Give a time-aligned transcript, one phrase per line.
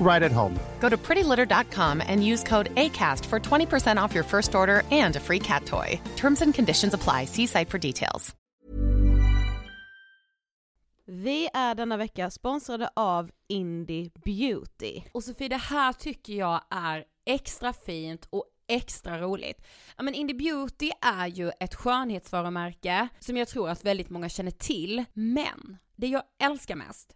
[0.00, 0.54] right at home.
[0.80, 5.20] Go to prettylitter.com and use code ACAST for 20% off your first order and a
[5.20, 6.00] free cat toy.
[6.16, 7.26] Terms and conditions apply.
[7.26, 8.34] See site for details.
[11.08, 15.02] Vi är denna vecka sponsrade av Indie Beauty.
[15.12, 19.62] Och Sofie, det här tycker jag är extra fint och extra roligt.
[19.96, 24.50] Ja men Indie Beauty är ju ett skönhetsvarumärke som jag tror att väldigt många känner
[24.50, 27.15] till, men det jag älskar mest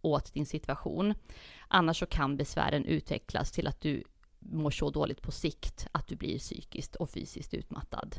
[0.00, 1.14] åt din situation.
[1.68, 4.04] Annars så kan besvären utvecklas till att du
[4.38, 8.16] mår så dåligt på sikt att du blir psykiskt och fysiskt utmattad.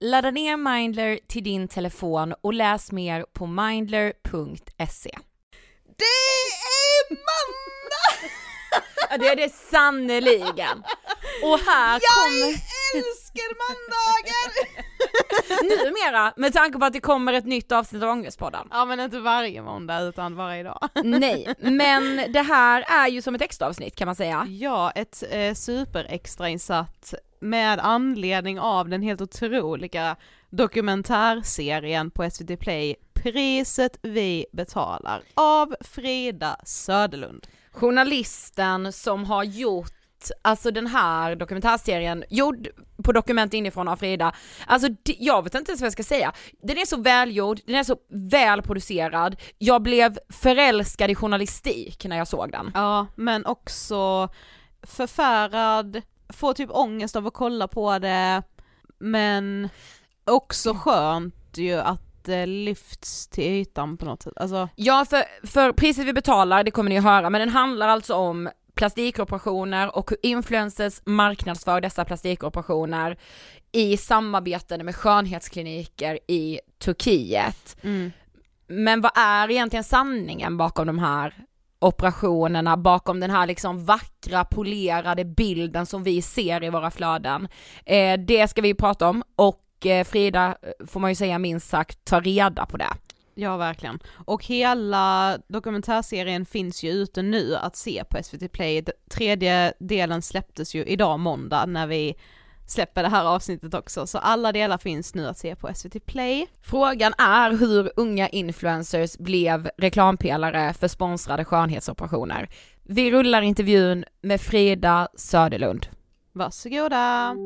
[0.00, 5.18] Ladda ner Mindler till din telefon och läs mer på mindler.se.
[5.98, 8.32] Det är måndag!
[9.10, 10.78] Ja det är det sannerligen.
[11.42, 12.48] Och här Jag kommer...
[12.96, 14.81] älskar måndagar!
[15.62, 18.68] Numera, med tanke på att det kommer ett nytt avsnitt av Ångestpodden.
[18.70, 20.88] Ja men inte varje måndag utan varje dag.
[21.04, 24.46] Nej, men det här är ju som ett extra avsnitt kan man säga.
[24.48, 30.16] Ja, ett eh, superextrainsatt med anledning av den helt otroliga
[30.50, 37.46] dokumentärserien på SVT Play Priset vi betalar av Frida Söderlund.
[37.72, 40.01] Journalisten som har gjort
[40.42, 42.68] Alltså den här dokumentärserien, gjord
[43.04, 44.34] på dokument inifrån av Frida,
[44.66, 46.32] alltså jag vet inte ens vad jag ska säga.
[46.62, 47.96] Den är så välgjord, den är så
[48.30, 52.70] välproducerad, jag blev förälskad i journalistik när jag såg den.
[52.74, 54.28] Ja, men också
[54.82, 58.42] förfärad, får typ ångest av att kolla på det,
[58.98, 59.68] men
[60.24, 64.32] också skönt ju att det lyfts till ytan på något sätt.
[64.36, 67.88] Alltså, Ja för, för priset vi betalar, det kommer ni att höra, men den handlar
[67.88, 73.18] alltså om plastikoperationer och hur influencers marknadsför dessa plastikoperationer
[73.72, 77.76] i samarbete med skönhetskliniker i Turkiet.
[77.82, 78.12] mm.
[78.66, 81.34] Men vad är egentligen sanningen bakom de här
[81.78, 87.48] operationerna, bakom den här liksom vackra polerade bilden som vi ser i våra flöden?
[87.86, 91.68] Eh, det ska vi prata om och eh, Frida, eh, får man ju säga minst
[91.68, 92.90] sagt, ta reda på det.
[93.34, 93.98] Ja verkligen.
[94.24, 98.84] Och hela dokumentärserien finns ju ute nu att se på SVT Play.
[99.10, 102.14] Tredje delen släpptes ju idag måndag när vi
[102.66, 106.46] släpper det här avsnittet också, så alla delar finns nu att se på SVT Play.
[106.62, 112.48] Frågan är hur unga influencers blev reklampelare för sponsrade skönhetsoperationer.
[112.82, 115.86] Vi rullar intervjun med Frida Söderlund.
[116.32, 117.36] Varsågoda!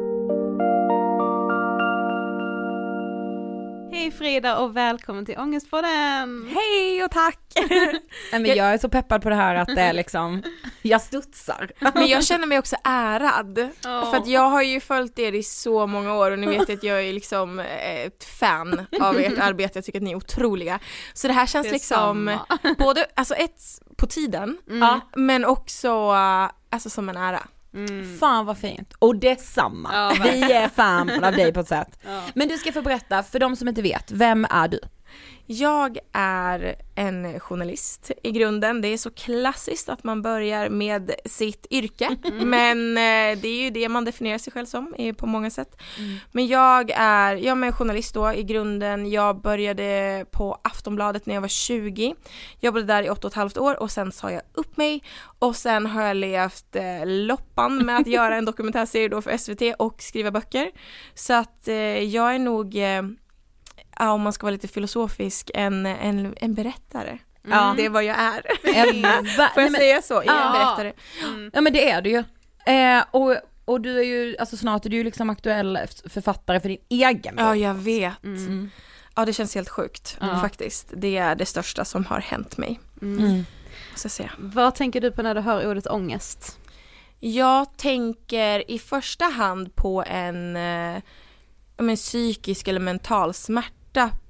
[3.92, 6.48] Hej Frida och välkommen till Ångestpodden!
[6.54, 7.38] Hej och tack!
[8.32, 10.42] Nej, men jag är så peppad på det här att det är liksom,
[10.82, 11.70] jag studsar.
[11.94, 13.68] Men jag känner mig också ärad.
[13.84, 14.06] Ja.
[14.10, 16.82] För att jag har ju följt er i så många år och ni vet att
[16.82, 20.78] jag är liksom ett fan av ert arbete, jag tycker att ni är otroliga.
[21.14, 22.74] Så det här känns liksom Detsamma.
[22.78, 23.60] både, alltså ett,
[23.96, 25.00] på tiden, Mm.
[25.16, 27.42] men också äh, alltså som en ära.
[27.76, 28.18] Mm.
[28.18, 28.94] Fan vad fint.
[28.98, 29.90] Och detsamma.
[29.92, 31.98] Ja, Vi är fan av dig på ett sätt.
[32.06, 32.22] Ja.
[32.34, 34.80] Men du ska få berätta, för de som inte vet, vem är du?
[35.48, 38.80] Jag är en journalist i grunden.
[38.80, 42.16] Det är så klassiskt att man börjar med sitt yrke.
[42.42, 45.82] Men eh, det är ju det man definierar sig själv som eh, på många sätt.
[46.32, 49.10] Men jag är, jag är journalist då i grunden.
[49.10, 52.14] Jag började på Aftonbladet när jag var 20.
[52.60, 55.02] Jobbade där i åtta och ett halvt år och sen sa jag upp mig.
[55.38, 59.76] Och sen har jag levt eh, loppan med att göra en dokumentärserie då för SVT
[59.78, 60.70] och skriva böcker.
[61.14, 61.68] Så att
[62.02, 62.76] jag är nog
[63.98, 67.18] ja, om man ska vara lite filosofisk, en, en, en berättare.
[67.48, 67.74] Ja.
[67.76, 68.42] Det är vad jag är.
[68.62, 68.92] Får jag
[69.56, 70.14] Nej, men- säga så?
[70.14, 70.74] Jag är en Ja.
[70.76, 70.92] berättare.
[71.52, 72.24] Ja men det är du ju.
[72.74, 75.78] Eh, och, och du är ju, alltså snart är du ju liksom aktuell
[76.08, 77.56] författare för din egen Ja, bok.
[77.56, 78.24] jag vet.
[78.24, 78.70] Mm.
[79.16, 80.40] Ja, det känns helt sjukt Ja.
[80.40, 80.92] faktiskt.
[80.96, 82.80] Det är det största som har hänt mig.
[83.02, 83.44] Mm.
[84.02, 84.30] Jag säga.
[84.38, 86.58] Vad tänker du på när du hör ordet ångest?
[87.20, 91.02] Jag tänker i första hand på en, eh,
[91.76, 93.72] ja, men psykisk eller mental smärta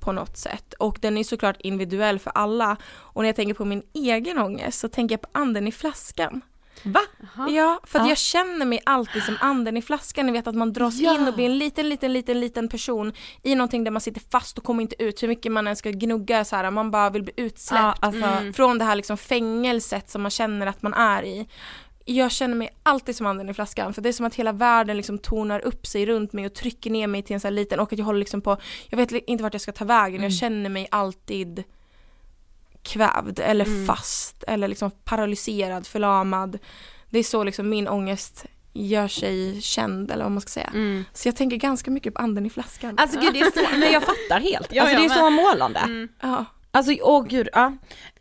[0.00, 0.74] på något sätt.
[0.78, 2.76] Och den är såklart individuell för alla.
[2.86, 6.40] Och när jag tänker på min egen ångest så tänker jag på anden i flaskan.
[6.82, 7.00] Va?
[7.48, 8.08] Ja, för att Ja.
[8.08, 10.26] jag känner mig alltid som anden i flaskan.
[10.26, 11.14] Ni vet att man dras Ja.
[11.14, 14.58] in och blir en liten, liten, liten, liten person i någonting där man sitter fast
[14.58, 15.22] och kommer inte ut.
[15.22, 18.52] Hur mycket man än ska gnugga så här, man bara vill bli utsläppt Ja, alltså,
[18.54, 21.48] från det här liksom fängelset som man känner att man är i.
[22.08, 24.96] Jag känner mig alltid som anden i flaskan för det är som att hela världen
[24.96, 27.80] liksom tonar upp sig runt mig och trycker ner mig till en sån här liten
[27.80, 28.56] och att jag håller liksom på,
[28.88, 31.64] jag vet inte vart jag ska ta vägen, jag känner mig alltid
[32.82, 36.58] kvävd eller fast eller liksom paralyserad, förlamad.
[37.10, 40.70] Det är så liksom min ångest gör sig känd eller vad man ska säga.
[40.74, 41.04] Mm.
[41.12, 42.98] Så jag tänker ganska mycket på anden i flaskan.
[42.98, 44.72] alltså gud det är så, men jag fattar helt.
[44.72, 45.80] Ja, alltså det är så målande.
[45.80, 46.08] Mm.
[46.20, 46.44] ja.
[46.76, 47.72] Alltså åh gud, ja.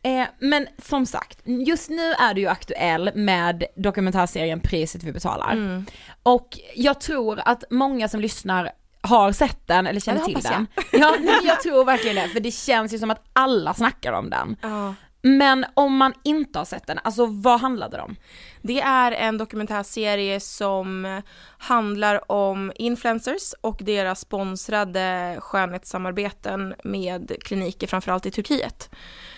[0.03, 5.51] Eh, men som sagt, just nu är du ju aktuell med dokumentärserien Priset vi betalar.
[5.51, 5.85] Mm.
[6.23, 8.71] Och jag tror att många som lyssnar
[9.01, 10.67] har sett den eller känner Ja, till den.
[10.91, 14.13] Ja, nej, men jag tror verkligen det, för det känns ju som att alla snackar
[14.13, 14.55] om den.
[14.61, 14.93] Ja.
[15.27, 18.15] Men om man inte har sett den, alltså vad handlade det om?
[18.61, 21.21] Det är en dokumentärserie som
[21.57, 28.89] handlar om influencers och deras sponsrade skönhetssamarbeten med kliniker framförallt i Turkiet.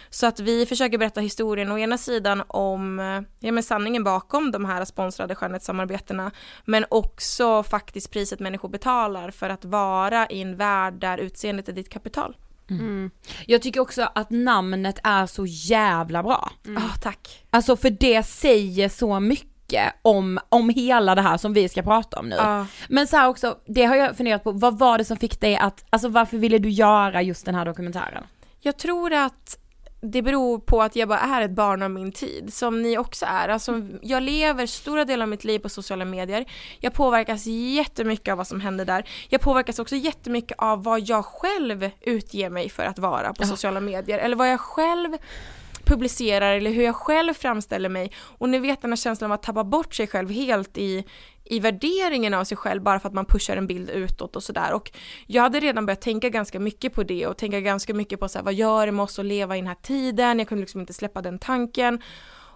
[0.10, 3.00] Så att vi försöker berätta historien å ena sidan om
[3.40, 6.32] ja, men sanningen bakom de här sponsrade skönhetssamarbetena
[6.66, 11.74] men också faktiskt priset människor betalar för att vara i en värld där utseendet är
[11.74, 12.36] ditt kapital.
[12.70, 13.12] Mm.
[13.46, 16.52] Jag tycker också att namnet är så jävla bra.
[16.66, 16.84] Mm.
[16.84, 17.46] Oh, tack.
[17.50, 22.20] Alltså för det säger så mycket om, om hela det här som vi ska prata
[22.20, 22.36] om nu.
[22.36, 22.64] Uh.
[22.90, 25.58] Men så här också, det har jag funderat på, vad var det som fick dig
[25.58, 28.24] att, alltså varför ville du göra just den här dokumentären?
[28.60, 29.58] Jag tror att
[30.02, 33.26] det beror på att jag bara är ett barn av min tid, som ni också
[33.26, 33.50] är.
[33.50, 36.46] Alltså, jag lever stora delar av mitt liv på sociala medier.
[36.80, 39.10] Jag påverkas jättemycket av vad som händer där.
[39.30, 43.48] Jag påverkas också jättemycket av vad jag själv utger mig för att vara på ja.
[43.48, 44.20] sociala medier.
[44.20, 45.18] Eller vad jag själv
[45.88, 48.12] publicerar eller hur jag själv framställer mig.
[48.18, 51.06] Och ni vet den här känslan av att tappa bort sig själv helt i,
[51.50, 54.74] i värderingen av sig själv bara för att man pushar en bild utåt och sådär.
[54.74, 54.92] Och
[55.26, 58.38] jag hade redan börjat tänka ganska mycket på det och tänka ganska mycket på så
[58.38, 60.40] här, vad gör det med oss att leva i den här tiden?
[60.40, 62.02] Jag kunde liksom inte släppa den tanken.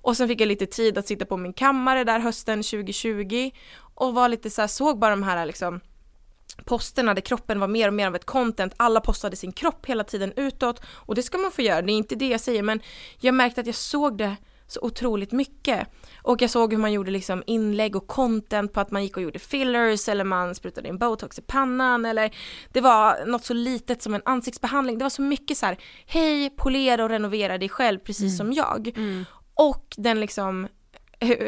[0.03, 3.51] Och sen fick jag lite tid att sitta på min kammare där hösten 2020
[3.95, 5.79] och var lite så här, såg bara de här liksom
[6.65, 10.03] posterna där kroppen var mer och mer av ett content, alla postade sin kropp hela
[10.03, 12.81] tiden utåt och det ska man få göra, det är inte det jag säger men
[13.19, 14.35] jag märkte att jag såg det
[14.71, 15.87] så otroligt mycket.
[16.21, 19.23] Och jag såg hur man gjorde liksom inlägg och content på att man gick och
[19.23, 22.35] gjorde fillers eller man sprutade in botox i pannan eller
[22.71, 24.97] det var något så litet som en ansiktsbehandling.
[24.97, 28.53] Det var så mycket så här, hej, polera och renovera dig själv precis mm.
[28.53, 28.97] som jag.
[28.97, 29.25] Mm.
[29.53, 30.67] Och den liksom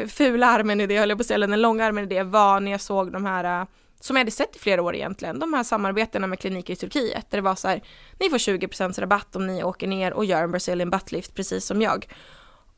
[0.08, 2.22] fula armen i det, höll jag på att säga, eller den långa armen i det
[2.22, 3.66] var när jag såg de här
[4.04, 7.30] som jag hade sett i flera år egentligen, de här samarbetena med kliniker i Turkiet
[7.30, 7.82] där det var så här,
[8.20, 11.82] ni får 20% rabatt om ni åker ner och gör en Brazilian buttlift precis som
[11.82, 12.06] jag.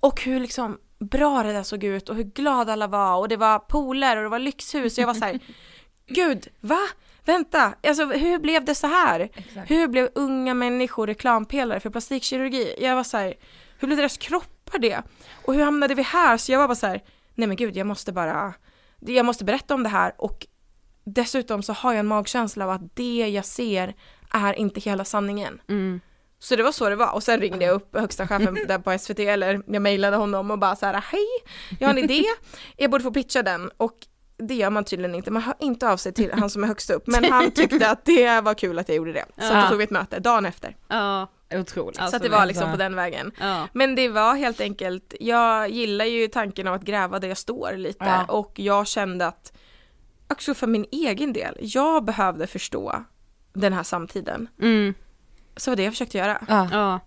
[0.07, 3.37] Och hur liksom bra det där såg ut och hur glada alla var och det
[3.37, 5.41] var pooler och det var lyxhus och jag var så här,
[6.07, 6.81] gud, va?
[7.25, 9.21] Vänta, alltså hur blev det så här?
[9.35, 9.71] Exakt.
[9.71, 12.75] Hur blev unga människor reklampelare för plastikkirurgi?
[12.81, 13.35] Jag var så här,
[13.79, 15.03] hur blev deras kroppar det?
[15.45, 16.37] Och hur hamnade vi här?
[16.37, 17.03] Så jag var bara så här,
[17.35, 18.55] nej men gud, jag måste bara,
[19.01, 20.47] jag måste berätta om det här och
[21.05, 23.95] dessutom så har jag en magkänsla av att det jag ser
[24.31, 25.61] är inte hela sanningen.
[25.69, 26.01] Mm.
[26.39, 28.99] Så det var så det var och sen ringde jag upp högsta chefen där på
[28.99, 31.27] SVT eller jag mejlade honom och bara så här hej,
[31.79, 32.25] jag har en idé,
[32.77, 33.93] jag borde få pitcha den och
[34.39, 36.91] det gör man tydligen inte, man hör inte av sig till han som är högst
[36.91, 39.25] upp men han tyckte att det var kul att jag gjorde det.
[39.39, 39.63] Så ja.
[39.63, 40.77] då tog vi ett möte dagen efter.
[40.89, 41.29] Ja.
[41.55, 41.97] Otroligt.
[41.97, 43.33] Så att det var liksom på den vägen.
[43.41, 43.69] Ja.
[43.73, 47.73] Men det var helt enkelt, jag gillar ju tanken av att gräva där jag står
[47.77, 48.25] lite ja.
[48.25, 49.53] och jag kände att
[50.29, 53.05] också för min egen del, jag behövde förstå
[53.53, 54.49] den här samtiden.
[54.63, 54.95] Mm.
[55.57, 56.43] Så var det jag försökte göra.
[56.49, 56.69] Ja.
[56.73, 57.01] ja.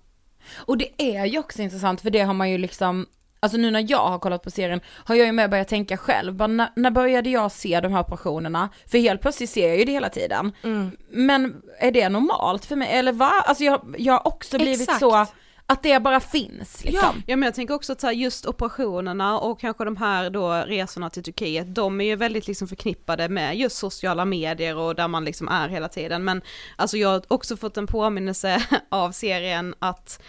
[0.55, 3.05] Och det är ju också intressant för det har man ju liksom
[3.41, 6.35] Alltså nu när jag har kollat på serien har jag ju med börjat tänka själv,
[6.35, 8.69] bara när, när började jag se de här operationerna?
[8.87, 10.51] För helt plötsligt ser jag ju det hela tiden.
[10.63, 10.91] Mm.
[11.09, 13.31] Men är det normalt för mig, eller va?
[13.45, 14.99] Alltså jag, jag har också blivit Exakt.
[14.99, 15.25] så
[15.69, 17.15] att det bara finns liksom.
[17.15, 21.09] Ja, ja men jag tänker också att just operationerna och kanske de här då resorna
[21.09, 25.25] till Turkiet, de är ju väldigt liksom förknippade med just sociala medier och där man
[25.25, 26.23] liksom är hela tiden.
[26.23, 26.41] Men
[26.75, 30.23] alltså jag har också fått en påminnelse av serien att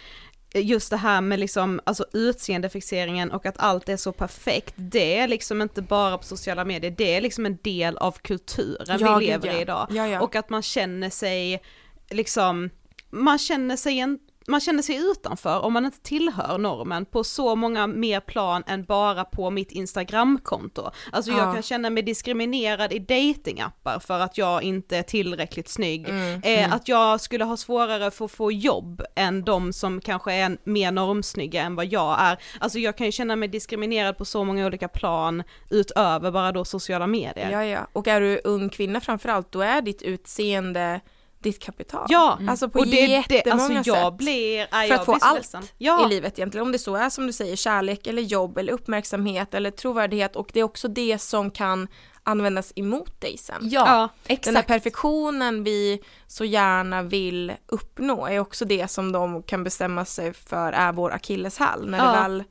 [0.55, 5.29] just det här med liksom, alltså utseendefixeringen och att allt är så perfekt, det är
[5.29, 9.27] liksom inte bara på sociala medier, det är liksom en del av kulturen ja, vi
[9.27, 9.87] lever i idag.
[9.91, 10.21] Ja, ja.
[10.21, 11.63] Och att man känner sig,
[12.11, 12.71] liksom,
[13.11, 14.19] man känner sig en
[14.51, 18.85] man känner sig utanför om man inte tillhör normen på så många mer plan än
[18.85, 20.91] bara på mitt instagramkonto.
[21.13, 26.09] Alltså jag kan känna mig diskriminerad i datingappar för att jag inte är tillräckligt snygg.
[26.09, 26.73] Mm, eh, mm.
[26.73, 30.93] Att jag skulle ha svårare för att få jobb än de som kanske är mer
[30.93, 32.39] normsnygga än vad jag är.
[32.61, 36.65] Alltså jag kan ju känna mig diskriminerad på så många olika plan utöver bara då
[36.65, 37.51] sociala medier.
[37.51, 41.01] Ja ja, och är du ung kvinna framförallt då är ditt utseende
[41.43, 42.07] ditt kapital.
[42.09, 42.49] Ja, mm.
[42.49, 44.19] alltså på och det, jättemånga det, alltså jag sätt.
[44.19, 46.07] Blir, för jag att få allt ja.
[46.07, 46.67] i livet egentligen.
[46.67, 50.51] Om det så är som du säger kärlek eller jobb eller uppmärksamhet eller trovärdighet och
[50.53, 51.89] det är också det som kan
[52.23, 53.59] användas emot dig sen.
[53.63, 54.45] Ja, ja exakt.
[54.45, 60.05] Den här perfektionen vi så gärna vill uppnå är också det som de kan bestämma
[60.05, 62.13] sig för är vår akilleshäl när, ja.
[62.13, 62.45] väl,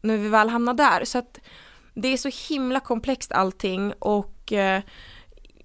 [0.00, 1.04] när vi väl hamnar där.
[1.04, 1.38] Så att
[1.94, 4.82] det är så himla komplext allting och eh,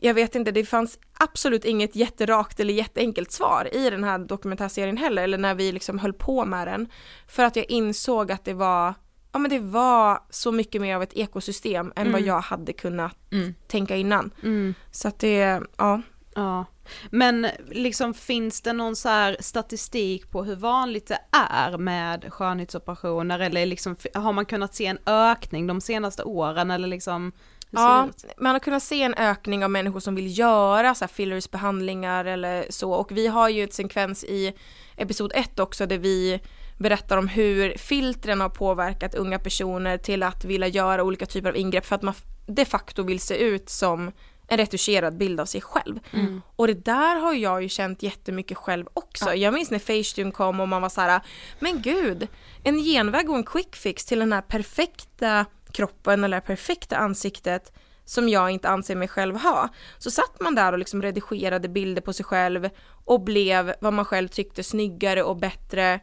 [0.03, 4.97] jag vet inte, det fanns absolut inget jätterakt eller jätteenkelt svar i den här dokumentärserien
[4.97, 6.87] heller, eller när vi liksom höll på med den.
[7.27, 8.93] För att jag insåg att det var,
[9.31, 12.11] ja men det var så mycket mer av ett ekosystem än mm.
[12.11, 13.53] vad jag hade kunnat mm.
[13.67, 14.31] tänka innan.
[14.43, 14.73] Mm.
[14.91, 16.01] Så att det, ja.
[16.35, 16.65] Ja,
[17.09, 23.65] men liksom finns det någon så statistik på hur vanligt det är med skönhetsoperationer eller
[23.65, 27.31] liksom har man kunnat se en ökning de senaste åren eller liksom
[27.73, 32.25] Ja, man har kunnat se en ökning av människor som vill göra så här fillersbehandlingar
[32.25, 34.53] eller så och vi har ju ett sekvens i
[34.97, 36.39] episod 1 också där vi
[36.77, 41.57] berättar om hur filtren har påverkat unga personer till att vilja göra olika typer av
[41.57, 42.13] ingrepp för att man
[42.47, 44.11] de facto vill se ut som
[44.47, 45.99] en retuscherad bild av sig själv.
[46.11, 46.41] Mm.
[46.55, 49.33] Och det där har jag ju känt jättemycket själv också.
[49.33, 51.21] Jag minns när Facetune kom och man var så här,
[51.59, 52.27] men gud,
[52.63, 57.73] en genväg och en quick fix till den här perfekta kroppen eller det perfekta ansiktet
[58.05, 59.69] som jag inte anser mig själv ha.
[59.97, 62.69] Så satt man där och liksom redigerade bilder på sig själv
[63.05, 65.99] och blev vad man själv tyckte snyggare och bättre.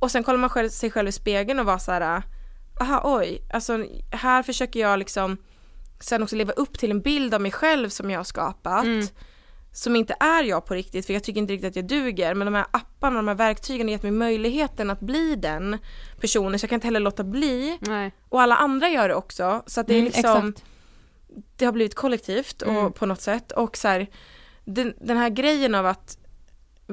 [0.00, 2.22] Och sen kollar man själv, sig själv i spegeln och var så här,
[2.80, 5.36] aha oj, alltså här försöker jag liksom
[6.00, 8.84] sen också leva upp till en bild av mig själv som jag har skapat.
[8.84, 9.06] Mm.
[9.78, 12.44] Som inte är jag på riktigt för jag tycker inte riktigt att jag duger men
[12.44, 15.78] de här apparna, de här verktygen har gett mig möjligheten att bli den
[16.20, 17.78] personen så jag kan inte heller låta bli.
[17.80, 18.12] Nej.
[18.28, 20.64] Och alla andra gör det också så att det är Mm, liksom exakt.
[21.56, 22.92] Det har blivit kollektivt och Mm.
[22.92, 24.06] på något sätt och så här,
[24.64, 26.18] den, den här grejen av att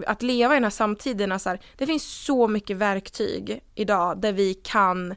[0.07, 4.33] att leva i den här samtiden, så här, det finns så mycket verktyg idag där
[4.33, 5.15] vi kan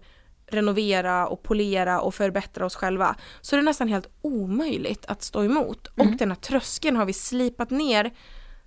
[0.51, 3.17] renovera och polera och förbättra oss själva.
[3.41, 5.87] Så det är nästan helt omöjligt att stå emot.
[5.87, 8.11] Och den här tröskeln har vi slipat ner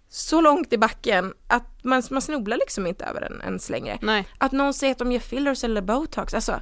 [0.09, 3.97] så långt i backen att man, man snubblar liksom inte över den ens längre.
[4.01, 4.27] Nej.
[4.37, 6.59] Att någon säger att de gör fillers eller botox, alltså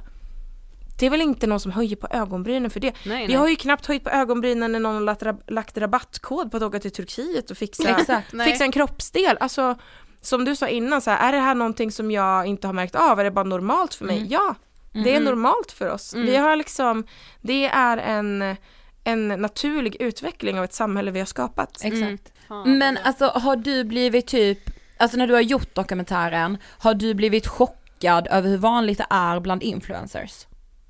[0.98, 2.92] det är väl inte någon som höjer på ögonbrynen för det.
[3.06, 3.36] Nej, Vi nej.
[3.36, 6.62] har ju knappt höjt på ögonbrynen när någon har lagt, rab- lagt rabattkod på att
[6.62, 9.36] åka till Turkiet och fixa, fixa en kroppsdel.
[9.40, 9.78] Alltså,
[10.20, 12.94] som du sa innan, så här, är det här någonting som jag inte har märkt
[12.94, 13.20] av?
[13.20, 14.16] Är det bara normalt för mig?
[14.16, 14.28] Mm.
[14.28, 14.54] Ja,
[14.92, 16.14] det är normalt för oss.
[16.14, 16.26] Mm.
[16.26, 17.06] Vi har liksom,
[17.40, 18.56] det är en,
[19.04, 21.84] en naturlig utveckling av ett samhälle vi har skapat.
[21.84, 22.32] Exakt.
[22.66, 24.58] Men alltså har du blivit typ,
[24.96, 29.40] alltså när du har gjort dokumentären, har du blivit chockad över hur vanligt det är
[29.40, 30.46] bland influencers?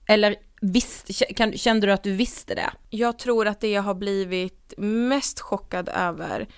[0.07, 2.71] Eller visst, kan, kände du att du visste det?
[2.90, 6.49] Jag tror att det jag har blivit mest chockad över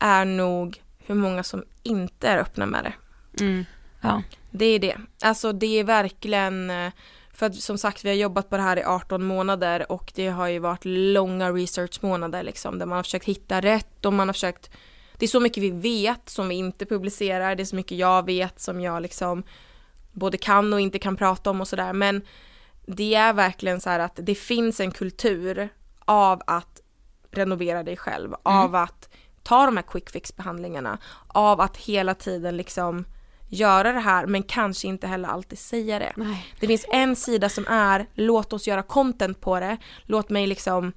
[0.00, 2.92] är nog hur många som inte är öppna med det.
[3.44, 3.64] Mm.
[4.00, 4.22] Ja.
[4.58, 4.96] Det är det.
[5.22, 6.92] Alltså det är verkligen, eh,
[7.32, 10.28] för att som sagt vi har jobbat på det här i 18 månader och det
[10.28, 14.32] har ju varit långa researchmånader liksom där man har försökt hitta rätt och man har
[14.32, 14.70] försökt
[15.18, 18.26] det är så mycket vi vet som vi inte publicerar, det är så mycket jag
[18.26, 19.42] vet som jag liksom
[20.12, 22.22] både kan och inte kan prata om och sådär men
[22.86, 25.68] det är verkligen så här att det finns en kultur
[26.04, 26.80] av att
[27.30, 29.08] renovera dig själv, av att
[29.42, 33.04] ta de här quick fix behandlingarna, av att hela tiden liksom
[33.48, 36.12] göra det här men kanske inte heller alltid säga det.
[36.16, 36.46] Nej.
[36.60, 40.92] Det finns en sida som är låt oss göra content på det, låt mig liksom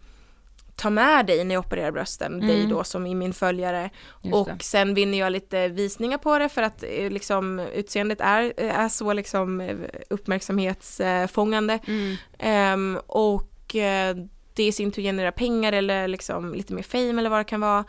[0.76, 3.90] ta med dig när jag opererar brösten, dig då som är min följare
[4.22, 4.64] Just och det.
[4.64, 9.14] sen vinner jag lite visningar på det för att eh, liksom utseendet är, är så
[9.14, 9.76] liksom eh,
[10.10, 12.16] uppmärksamhetsfångande Mm.
[12.40, 14.16] Ehm, och eh,
[14.54, 17.62] det i sin tur genererar pengar eller liksom lite mer fame eller vad det kan
[17.62, 17.86] vara.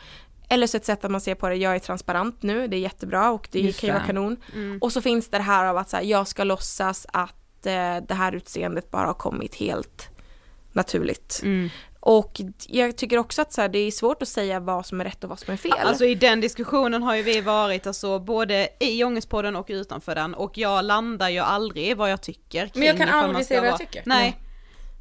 [0.52, 2.80] Eller så ett sätt att man ser på det, jag är transparent nu, det är
[2.80, 4.36] jättebra och det Just kan ju vara kanon.
[4.54, 4.78] Mm.
[4.80, 8.14] Och så finns det här av att så här, jag ska låtsas att eh, det
[8.14, 10.08] här utseendet bara har kommit helt
[10.72, 11.40] naturligt.
[11.42, 11.70] Mm.
[12.00, 15.04] Och jag tycker också att så här, det är svårt att säga vad som är
[15.04, 15.72] rätt och vad som är fel.
[15.72, 20.34] Alltså i den diskussionen har ju vi varit alltså både i Ångestpodden och utanför den
[20.34, 23.66] och jag landar ju aldrig i vad jag tycker Men jag kan aldrig säga vad
[23.66, 24.02] jag vara- tycker.
[24.06, 24.36] Nej,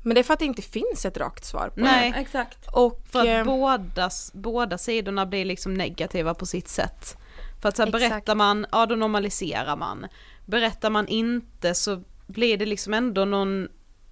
[0.01, 2.13] Men det är för att det inte finns ett rakt svar på nej.
[2.15, 2.65] Exakt.
[2.65, 2.71] det.
[2.79, 7.17] Och, För eh, att båda, båda sidorna blir liksom negativa på sitt sätt.
[7.61, 8.09] För att så här, Exakt.
[8.09, 10.07] berättar man, ja då normaliserar man.
[10.45, 13.67] Berättar man inte så blir det liksom ändå någon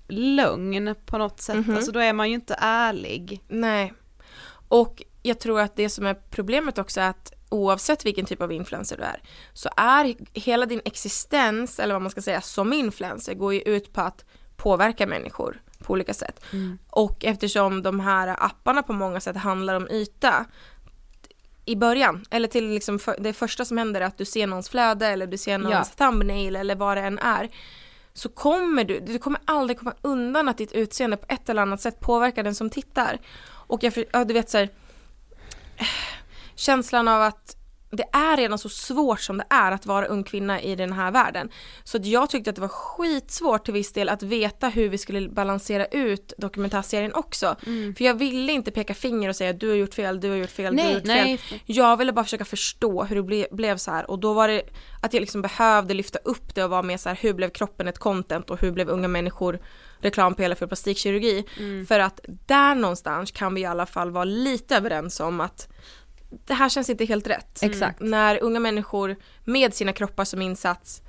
[0.08, 1.56] lögn på något sätt.
[1.68, 1.76] Mhm.
[1.76, 3.44] Alltså då är man ju inte ärlig.
[3.48, 3.94] Nej.
[4.68, 8.52] Och jag tror att det som är problemet också är att oavsett vilken typ av
[8.52, 9.22] influencer du är
[9.54, 13.94] så är hela din existens, eller vad man ska säga, som influencer går ju ut
[13.94, 14.26] på att
[14.56, 16.46] påverka människor på olika sätt.
[16.90, 20.46] Och eftersom de här apparna på många sätt handlar om yta
[21.66, 24.70] i början, eller till liksom för, det första som händer är att du ser någons
[24.70, 27.50] flöde eller du ser någons thumbnail eller vad det än är
[28.14, 31.82] så kommer du, du kommer aldrig komma undan att ditt utseende på ett eller annat
[31.82, 33.20] sätt påverkar den som tittar.
[33.68, 34.70] Och jag, ja, du vet så här,
[36.56, 37.59] känslan av att
[37.92, 41.12] det är redan så svårt som det är att vara ung kvinna i den här
[41.12, 41.50] världen.
[41.84, 44.98] Så att jag tyckte att det var skitsvårt till viss del att veta hur vi
[44.98, 47.56] skulle balansera ut dokumentärserien också.
[47.98, 50.50] För jag ville inte peka finger och säga du har gjort fel, du har gjort
[50.50, 51.26] fel, du har Nej, gjort fel.
[51.26, 51.64] nej.
[51.66, 54.62] Jag ville bara försöka förstå hur det ble, blev så här och då var det
[55.02, 57.88] att jag liksom behövde lyfta upp det och vara mer så här hur blev kroppen
[57.88, 59.60] ett content och hur blev unga människor
[60.02, 61.46] reklampelare för plastikkirurgi.
[61.88, 65.68] För att där någonstans kan vi i alla fall vara lite överens om att
[66.30, 67.64] det här känns inte helt rätt.
[67.64, 68.00] Exakt.
[68.00, 71.02] När unga människor med sina kroppar som insats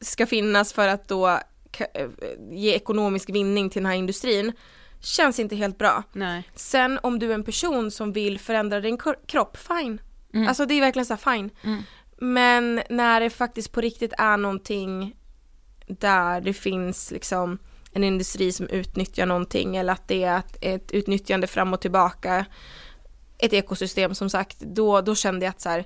[0.00, 2.08] ska finnas för att då eh,
[2.50, 4.52] ge ekonomisk vinning till den här industrin
[5.00, 6.02] känns inte helt bra.
[6.12, 6.50] Nej.
[6.54, 10.00] Sen om du är en person som vill förändra din kro- kropp, fine.
[10.48, 11.50] Alltså det är verkligen så här fine.
[12.18, 15.16] Men när det faktiskt på riktigt är någonting
[15.86, 17.58] där det finns liksom
[17.92, 22.46] en industri som utnyttjar någonting eller att det är ett, ett utnyttjande fram och tillbaka,
[23.42, 25.84] ett ekosystem som sagt, då, då kände jag att så här,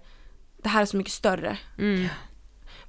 [0.63, 1.59] det här är så mycket större.
[1.79, 2.09] Mm.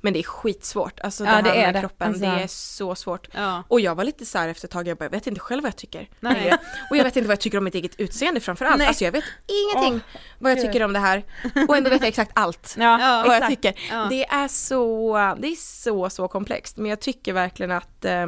[0.01, 1.79] Men det är skitsvårt, alltså Ja, det här det är med det.
[1.79, 3.27] kroppen, Alltså- det är så svårt.
[3.31, 3.63] Ja.
[3.67, 5.67] Och jag var lite så efter ett tag, jag bara, jag vet inte själv vad
[5.69, 6.09] jag tycker.
[6.19, 6.53] Nej.
[6.89, 8.77] Och jag vet inte vad jag tycker om mitt eget utseende framförallt.
[8.77, 8.87] Nej.
[8.87, 10.01] Alltså jag vet ingenting
[10.39, 11.23] vad jag tycker om det här.
[11.67, 12.75] Och ändå vet jag exakt allt.
[12.79, 13.49] Ja, vad jag exakt.
[13.63, 13.79] tycker.
[13.91, 14.07] Ja.
[14.09, 16.77] Det är så, det är så, så komplext.
[16.77, 18.25] Men jag tycker verkligen att eh,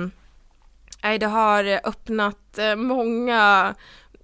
[1.03, 3.75] nej, det har öppnat eh, många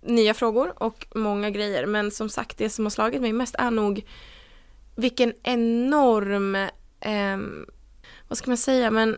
[0.06, 1.86] nya frågor och många grejer.
[1.86, 4.06] Men som sagt, det som har slagit mig mest är nog
[4.96, 6.68] vilken enorm,
[7.00, 7.66] ehm,
[8.28, 9.18] vad ska man säga, men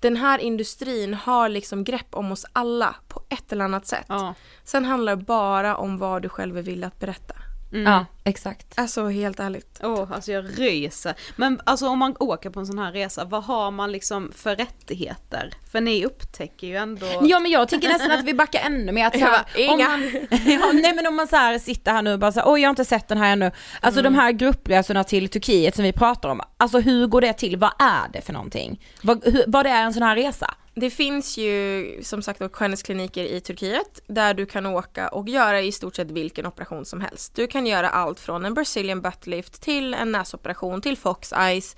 [0.00, 4.06] den här industrin har liksom grepp om oss alla på ett eller annat sätt.
[4.08, 4.34] Ja.
[4.64, 7.34] Sen handlar det bara om vad du själv vill att berätta.
[7.72, 7.92] Mm.
[7.92, 8.78] Ja, exakt.
[8.78, 9.80] Alltså helt ärligt.
[9.82, 11.14] Åh, alltså jag ryser.
[11.36, 14.56] Men alltså om man åker på en sån här resa, vad har man liksom för
[14.56, 15.50] rättigheter?
[15.72, 17.06] För ni upptäcker ju ändå...
[17.22, 19.78] Ja men jag tycker nästan att vi backar ännu mer att så här, Ja, om
[19.78, 22.52] man, ja, nej men om man så här sitter här nu och bara så här,
[22.52, 23.50] oj jag har inte sett den här ännu.
[23.80, 27.56] Alltså de här gruppresorna till Turkiet som vi pratar om, alltså hur går det till?
[27.56, 28.80] Vad är det för någonting?
[29.02, 30.54] Vad, hur, vad är en sån här resa?
[30.80, 35.72] Det finns ju som sagt skönhetskliniker i Turkiet där du kan åka och göra i
[35.72, 37.34] stort sett vilken operation som helst.
[37.34, 41.76] Du kan göra allt från en Brazilian butt lift till en näsoperation till Fox Eyes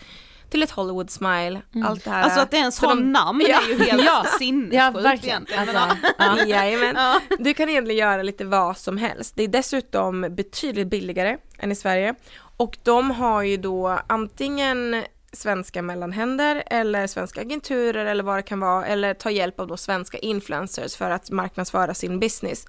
[0.51, 2.23] till ett Hollywood smile, allt det här.
[2.23, 3.61] Alltså att det ens har de- namn Ja.
[3.62, 4.25] är ju helt Ja.
[4.38, 5.47] sinnessjukt Ja verkligen.
[5.51, 5.77] egentligen.
[5.79, 6.47] Alltså, ja.
[6.47, 7.21] Jajamän.
[7.38, 9.33] Du kan egentligen göra lite vad som helst.
[9.37, 12.15] Det är dessutom betydligt billigare än i Sverige.
[12.57, 18.61] Och de har ju då antingen svenska mellanhänder eller svenska agenturer eller vad det kan
[18.61, 22.66] vara eller ta hjälp av då svenska influencers för att marknadsföra sin business.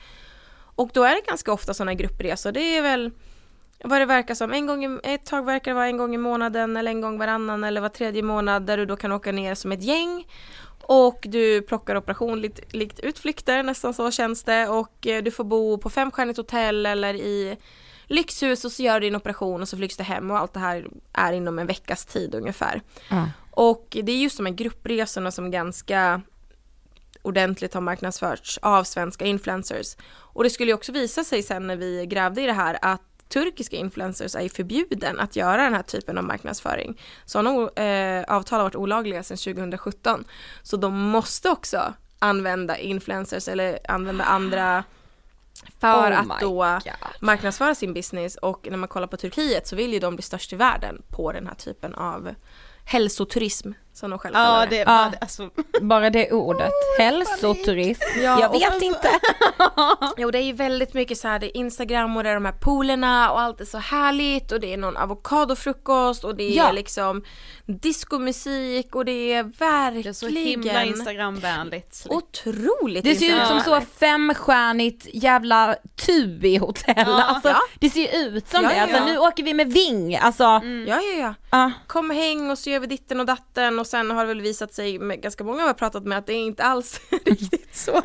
[0.75, 2.51] Och då är det ganska ofta sådana gruppresor.
[2.51, 3.11] Det är väl
[3.83, 6.17] vad det verkar som, en gång i, ett tag verkar det vara en gång i
[6.17, 9.55] månaden eller en gång varannan eller var tredje månad där du då kan åka ner
[9.55, 10.25] som ett gäng
[10.81, 15.43] och du plockar operation likt, likt utflykter, nästan så känns det och eh, du får
[15.43, 17.57] bo på femstjärnigt hotell eller i
[18.13, 20.59] lyxhus och så gör du din operation och så flygs du hem och allt det
[20.59, 22.81] här är inom en veckas tid ungefär.
[23.09, 23.29] Ja.
[23.51, 26.21] Och det är just de här gruppresorna som ganska
[27.21, 29.95] ordentligt har marknadsförts av svenska influencers.
[30.09, 33.01] Och det skulle ju också visa sig sen när vi grävde i det här att
[33.29, 37.01] turkiska influencers är förbjuden att göra den här typen av marknadsföring.
[37.25, 40.23] Sådana eh, avtal har varit olagliga sedan 2017.
[40.63, 44.83] Så de måste också använda influencers eller använda andra
[45.79, 46.93] för Oh att då God.
[47.19, 50.53] marknadsföra sin business och när man kollar på Turkiet så vill ju de bli störst
[50.53, 52.35] i världen på den här typen av
[52.85, 55.09] hälsoturism som de själva ja, det, ja.
[55.11, 55.49] det alltså,
[55.81, 58.01] Bara det ordet, hälsoturism.
[58.23, 59.09] Ja, jag vet inte.
[60.17, 62.45] Jo det är ju väldigt mycket så här, det är Instagram och det är de
[62.45, 66.57] här poolerna och allt är så härligt och det är någon avokadofrukost och det är
[66.57, 66.71] Ja.
[66.71, 67.23] liksom
[67.65, 72.05] diskomusik och det är verkligen det är så himla instagramvänligt.
[72.09, 76.93] otroligt Det ser ut som så femstjärnigt jävla Tubi-hotell.
[77.07, 77.23] Ja.
[77.23, 77.59] alltså, Ja.
[77.79, 78.75] Det ser ju ut som Ja, det.
[78.75, 79.05] ja, Alltså, ja.
[79.05, 80.15] nu åker vi med Ving.
[80.17, 81.33] Alltså, Ja ja ja.
[81.51, 81.71] ja.
[81.87, 84.73] Kom häng och så gör vi ditten och datten och sen har det väl visat
[84.73, 88.01] sig med ganska många jag har pratat med att det är inte alls riktigt så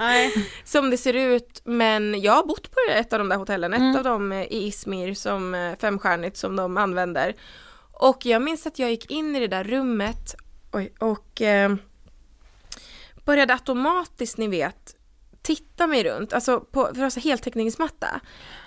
[0.65, 3.81] som det ser ut men jag har bott på ett av de där hotellen, ett
[3.81, 3.97] Mm.
[3.97, 7.35] av dem eh, i Izmir som eh, femstjärnigt som de använder
[7.93, 10.35] och jag minns att jag gick in i det där rummet
[10.73, 11.75] oj, och eh,
[13.25, 14.95] började automatiskt ni vet
[15.43, 18.21] titta mig runt, alltså på, för alltså heltäckningsmatta.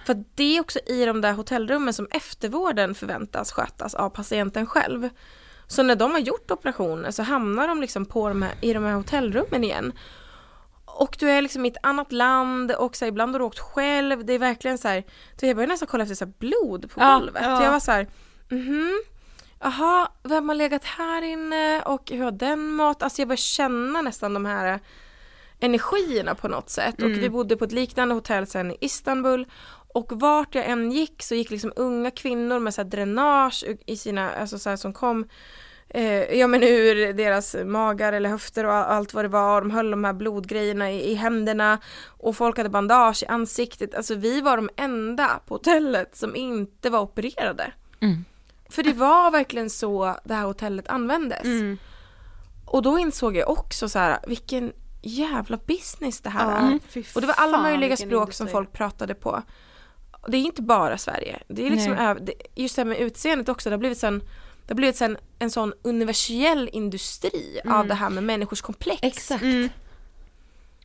[0.06, 5.10] För det är också i de där hotellrummen som eftervården förväntas skötas av patienten själv.
[5.71, 8.84] Så när de har gjort operationer så hamnar de liksom på de här, i de
[8.84, 9.93] här hotellrummen igen.
[10.86, 13.60] Och du är liksom i ett annat land och så här, ibland har du åkt
[13.60, 14.25] själv.
[14.25, 15.03] Det är verkligen så här,
[15.39, 17.43] du, jag började nästan kolla efter så här blod på golvet.
[17.45, 17.63] ja.
[17.63, 18.07] Jag var så här,
[18.49, 19.01] mhm,
[19.60, 23.03] jaha, vem har legat här inne och hur har den mat?
[23.03, 24.79] Alltså jag började känna nästan de här
[25.60, 27.01] energierna på något sätt.
[27.01, 29.45] Och vi bodde på ett liknande hotell sen i Istanbul.
[29.93, 34.31] Och vart jag än gick så gick liksom unga kvinnor med så dränage i sina,
[34.31, 35.27] alltså så som kom
[35.93, 39.62] eh, ja men ur deras magar eller höfter och allt vad det var.
[39.62, 43.95] De höll de här blodgrejerna i, i händerna och folk hade bandage i ansiktet.
[43.95, 47.73] Alltså vi var de enda på hotellet som inte var opererade.
[47.99, 48.25] Mm.
[48.69, 51.43] För det var verkligen så det här hotellet användes.
[51.43, 51.77] Mm.
[52.65, 57.06] Och då insåg jag också så här, vilken jävla business det här Ja, är.
[57.15, 59.41] Och det var alla möjliga språk som folk pratade på.
[60.27, 61.39] Det är inte bara Sverige.
[61.47, 62.17] Det är liksom
[62.56, 64.21] just det här med utseendet också, det har blivit sen
[64.71, 68.99] det har blivit sen en sån universell industri av det här med människors komplex.
[69.01, 69.41] Exakt.
[69.43, 69.69] Mm.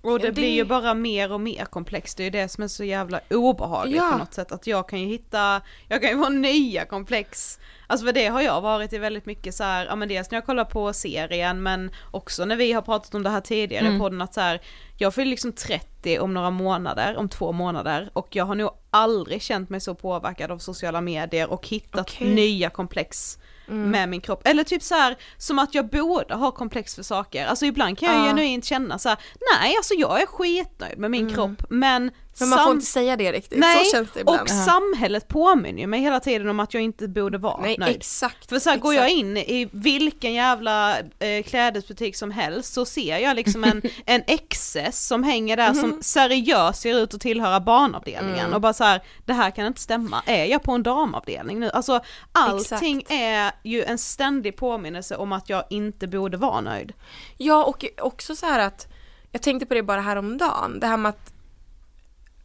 [0.03, 2.49] Och det, Ja, det- blir ju bara mer och mer komplext, det är ju det
[2.49, 4.09] som är så jävla obehagligt Ja.
[4.12, 4.53] på något sätt.
[4.53, 8.40] Att jag kan ju hitta, jag kan ju få nya komplex Alltså för det har
[8.42, 11.62] jag varit i väldigt mycket så här, ja men dels när jag kollar på serien
[11.62, 13.96] men också när vi har pratat om det här tidigare Mm.
[13.96, 14.61] i podden att så här,
[14.99, 19.42] jag fyller liksom 30 om några månader, om två månader och jag har nog aldrig
[19.42, 22.35] känt mig så påverkad av sociala medier och hittat Okej.
[22.35, 24.47] nya komplex med min kropp.
[24.47, 27.47] Eller typ så här som att jag borde ha komplex för saker.
[27.47, 28.27] Alltså ibland kan jag Ja.
[28.29, 29.19] genuint känna så här:
[29.61, 33.16] nej alltså jag är skitnöjd med min kropp men Men man får sam- inte säga
[33.16, 34.40] det riktigt, Nej, så känns det ibland.
[34.40, 37.96] och samhället påminner ju mig hela tiden om att jag inte borde vara Nej nöjd.
[37.96, 38.49] exakt.
[38.49, 39.18] För så här, går jag exakt.
[39.20, 45.07] in i vilken jävla eh, klädesbutik som helst så ser jag liksom en, en XS
[45.07, 45.81] som hänger där Mhm.
[45.81, 48.55] som seriöst ser ut att tillhöra barnavdelningen Mm.
[48.55, 51.70] och bara så här, det här kan inte stämma, är jag på en damavdelning nu?
[51.70, 52.01] Alltså
[52.33, 56.92] allting är ju en ständig påminnelse om att jag inte borde vara nöjd.
[57.37, 58.88] Ja och också så här att
[59.33, 61.33] jag tänkte på det bara häromdagen, det här med att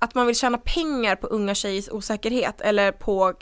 [0.01, 3.33] att man vill tjäna pengar på unga tjejers osäkerhet eller på,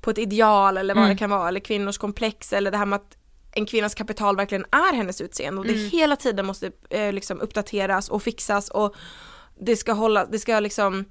[0.00, 1.14] på ett ideal eller vad Mm.
[1.16, 3.16] det kan vara eller kvinnors komplex eller det här med att
[3.52, 8.08] en kvinnas kapital verkligen är hennes utseende och det hela tiden måste eh, liksom uppdateras
[8.08, 8.94] och fixas och
[9.60, 11.04] det ska hålla, det ska liksom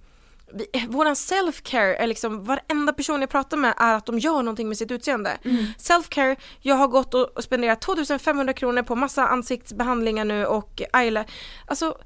[0.54, 4.68] vi, våran self-care är liksom, varenda person jag pratar med är att de gör någonting
[4.68, 5.38] med sitt utseende.
[5.78, 11.26] Self-care, jag har gått och och spenderat 2500 kronor på massa ansiktsbehandlingar nu och eyeliner.
[11.66, 11.98] Alltså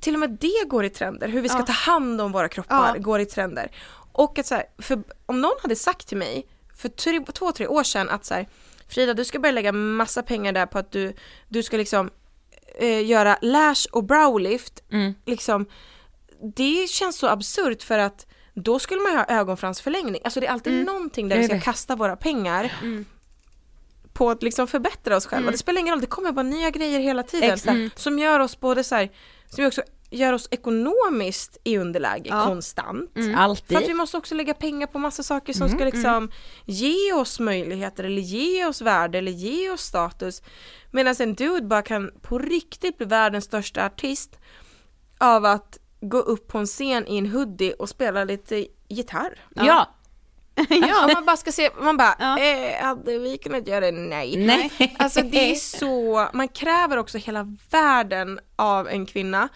[0.00, 1.66] till och med det går i trender, hur vi ska Ja.
[1.66, 3.02] ta hand om våra kroppar Ja.
[3.02, 3.70] går i trender.
[4.12, 7.66] Och att så här, för om någon hade sagt till mig för tre, två, tre
[7.66, 8.48] år sedan att så här,
[8.88, 11.14] Frida du ska börja lägga massa pengar där på att du,
[11.48, 12.10] du ska liksom
[12.78, 15.14] eh, göra lash och browlift, Mm.
[15.26, 15.66] liksom
[16.56, 20.50] det känns så absurt för att då skulle man ju ha ögonfransförlängning, alltså det är
[20.50, 22.72] alltid någonting där vi ska kasta våra pengar
[24.12, 25.50] på att liksom förbättra oss själva.
[25.50, 27.98] Det spelar ingen roll, det kommer bara nya grejer hela tiden Exakt.
[27.98, 29.08] som gör oss både så här,
[29.48, 32.44] som också gör oss ekonomiskt i underläge Ja.
[32.46, 33.10] konstant.
[33.14, 33.26] För att
[33.70, 33.96] vi Alltid.
[33.96, 36.30] måste också lägga pengar på massa saker som ska liksom
[36.64, 40.42] ge oss möjligheter eller ge oss värde eller ge oss status.
[40.90, 44.38] Medan en dude bara kan på riktigt bli världens största artist
[45.18, 49.38] av att gå upp på en scen i en hoodie och spela lite gitarr.
[49.54, 49.66] Ja.
[49.66, 49.94] Ja.
[51.14, 52.38] man bara ska se, man bara, Ja.
[52.38, 53.92] eh, hade vi kunnat göra det?
[53.92, 54.36] Nej.
[54.36, 54.94] Nej.
[54.98, 59.48] Alltså det är så, man kräver också hela världen av en kvinna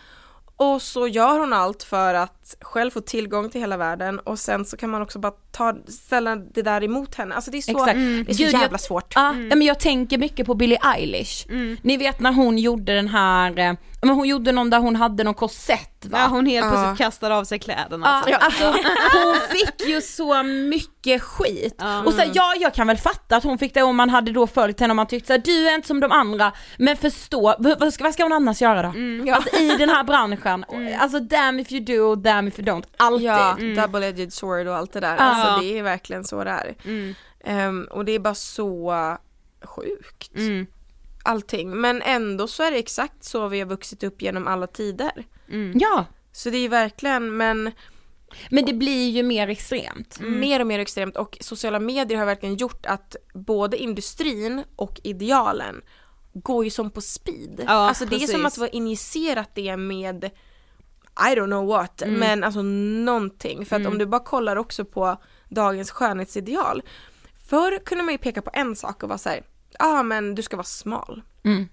[0.57, 4.65] och så gör hon allt för att själv få tillgång till hela världen och sen
[4.65, 7.35] så kan man också bara ta, ställa det där emot henne.
[7.35, 7.95] Alltså det är så, Exakt.
[7.95, 9.13] det är så Gud, jag- jävla svårt.
[9.15, 11.47] Ja, ja, men jag tänker mycket på Billie Eilish.
[11.83, 15.25] Ni vet när hon gjorde den här, eh, men hon gjorde någon där hon hade
[15.25, 16.19] någon korsett va?
[16.19, 16.71] Ja hon helt Ja.
[16.73, 18.23] plötsligt kastade av sig kläderna.
[18.27, 18.65] Ja, Alltså.
[18.65, 18.83] alltså,
[19.19, 21.75] hon fick ju så mycket skit.
[21.79, 22.05] Ja.
[22.05, 24.33] Och så, här, ja jag kan väl fatta att hon fick det om man hade
[24.33, 27.55] då följt henne och man tyckte såhär, du är inte som de andra, men förstå,
[27.59, 28.89] vad ska, vad ska hon annars göra då?
[29.35, 30.65] Alltså i den här branschen,
[31.01, 33.27] alltså damn if you do, damn if you don't, alltid.
[33.27, 35.17] Ja, double-edged sword och allt det där.
[35.17, 35.23] Ja.
[35.23, 36.75] Alltså det är verkligen så det är.
[36.85, 37.15] Mm.
[37.45, 38.95] Ehm, och det är bara så
[39.65, 40.37] sjukt.
[40.37, 40.67] Mm.
[41.25, 41.71] Allting.
[41.81, 45.13] Men ändå så är det exakt så vi har vuxit upp genom alla tider.
[45.75, 47.73] Ja, Så det är verkligen, men
[48.51, 50.21] men det blir ju mer extremt.
[50.21, 55.83] mer och mer extremt och sociala medier har verkligen gjort att både industrin och idealen
[56.33, 57.65] går ju som på speed.
[57.67, 58.45] Ja, alltså det är som precis.
[58.45, 60.25] att vi har injicerat det med
[61.19, 63.67] I don't know what, men alltså någonting.
[63.67, 65.17] För att om du bara kollar också på
[65.49, 66.83] dagens skönhetsideal.
[67.49, 69.43] Förr kunde man ju peka på en sak och vara såhär,
[69.79, 71.23] ja ah, men du ska vara smal.
[71.45, 71.69] Mm.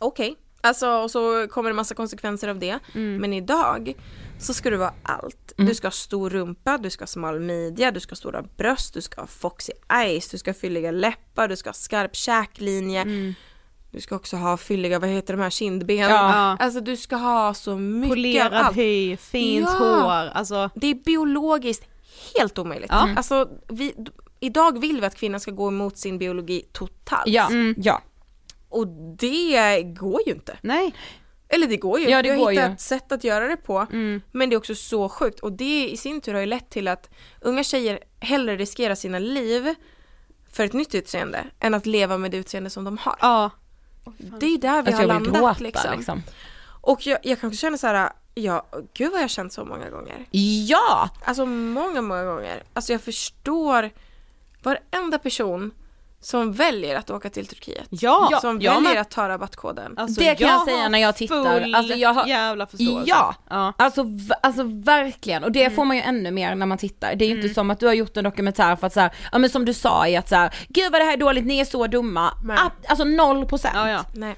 [0.00, 2.78] Okej, alltså och så kommer det massa konsekvenser av det.
[2.92, 3.94] Men idag
[4.38, 5.52] så ska du vara allt.
[5.56, 8.94] Du ska ha stor rumpa, du ska ha smal midja, du ska ha stora bröst,
[8.94, 13.04] du ska ha foxy eyes, du ska ha fylliga läppar, du ska ha skarp käklinje.
[13.90, 15.96] Du ska också ha fylliga, vad heter de här, kindben.
[15.96, 16.56] Ja.
[16.60, 18.76] Alltså du ska ha så mycket Polerad allt.
[18.76, 19.78] hy, fint Ja.
[19.78, 20.70] hår, alltså.
[20.74, 21.84] Det är biologiskt
[22.38, 22.90] helt omöjligt.
[22.90, 23.08] Ja.
[23.16, 23.94] Alltså, vi,
[24.40, 27.26] idag vill vi att kvinnan ska gå emot sin biologi totalt.
[27.26, 28.02] Ja, ja.
[28.74, 28.86] Och
[29.18, 30.58] det går ju inte.
[30.60, 30.94] Nej.
[31.48, 32.08] Eller det går ju.
[32.08, 32.72] Ja, det vi har hittat ju.
[32.74, 33.86] ett sätt att göra det på.
[34.32, 35.40] Men det är också så sjukt.
[35.40, 37.10] Och det i sin tur har ju lett till att
[37.40, 39.74] unga tjejer hellre riskerar sina liv
[40.52, 43.16] för ett nytt utseende än att leva med det utseende som de har.
[43.20, 43.50] Ja.
[44.18, 45.96] Det är ju där vi Alltså har jag landat gråta liksom.
[45.96, 46.22] liksom.
[46.80, 49.64] Och jag, jag kan också känna så här, ja, gud vad jag har känt så
[49.64, 50.24] många gånger.
[50.68, 51.10] Ja!
[51.24, 52.62] Alltså många, många gånger.
[52.72, 53.90] Alltså jag förstår
[54.62, 55.70] varenda person
[56.24, 57.86] som väljer att åka till Turkiet.
[57.90, 59.98] Ja, som ja, väljer men- att ta rabattkoden.
[59.98, 61.60] Alltså, Det kan jag har säga när jag tittar.
[61.60, 63.10] Full Alltså, jag har- jävla förståelse.
[63.10, 63.34] Ja.
[63.50, 63.72] ja.
[63.76, 64.04] Alltså,
[64.42, 67.14] alltså verkligen, och det får man ju ännu mer när man tittar.
[67.14, 69.12] Det är ju inte som att du har gjort en dokumentär för att så här,
[69.32, 71.44] ja men som du sa i att så här, gud vad det här är dåligt,
[71.46, 72.30] ni är så dumma.
[72.44, 72.58] Nej.
[72.88, 73.74] Alltså noll procent.
[73.76, 74.04] Ja, ja.
[74.14, 74.36] Nej.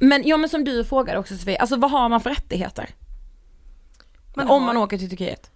[0.00, 2.88] Men ja men som du frågade också Sofie, alltså vad har man för rättigheter?
[4.34, 5.50] Man om har- man åker till Turkiet?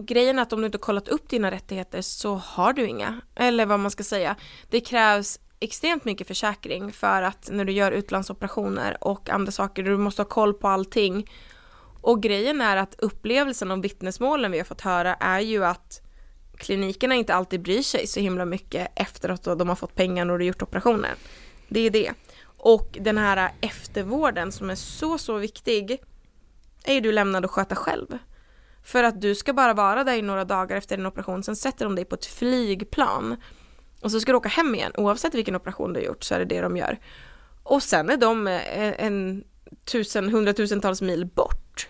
[0.00, 3.20] Grejen är att om du inte kollat upp dina rättigheter så har du inga.
[3.34, 4.36] Eller vad man ska säga.
[4.68, 9.96] Det krävs extremt mycket försäkring för att när du gör utlandsoperationer och andra saker, du
[9.96, 11.30] måste ha koll på allting.
[12.00, 16.00] Och grejen är att upplevelsen av vittnesmålen vi har fått höra är ju att
[16.56, 20.38] klinikerna inte alltid bryr sig så himla mycket efter att de har fått pengar och
[20.38, 21.16] du gjort operationen.
[21.68, 22.12] Det är det.
[22.42, 26.00] Och den här eftervården som är så, så viktig
[26.84, 28.18] är ju du lämnad att sköta själv.
[28.82, 31.84] För att du ska bara vara där i några dagar efter din operation, sen sätter
[31.84, 33.36] de dig på ett flygplan
[34.00, 36.38] och så ska du åka hem igen, oavsett vilken operation du har gjort så är
[36.38, 36.98] det det de gör.
[37.62, 39.44] Och sen är de eh, en
[39.84, 41.88] tusen, hundratusentals mil bort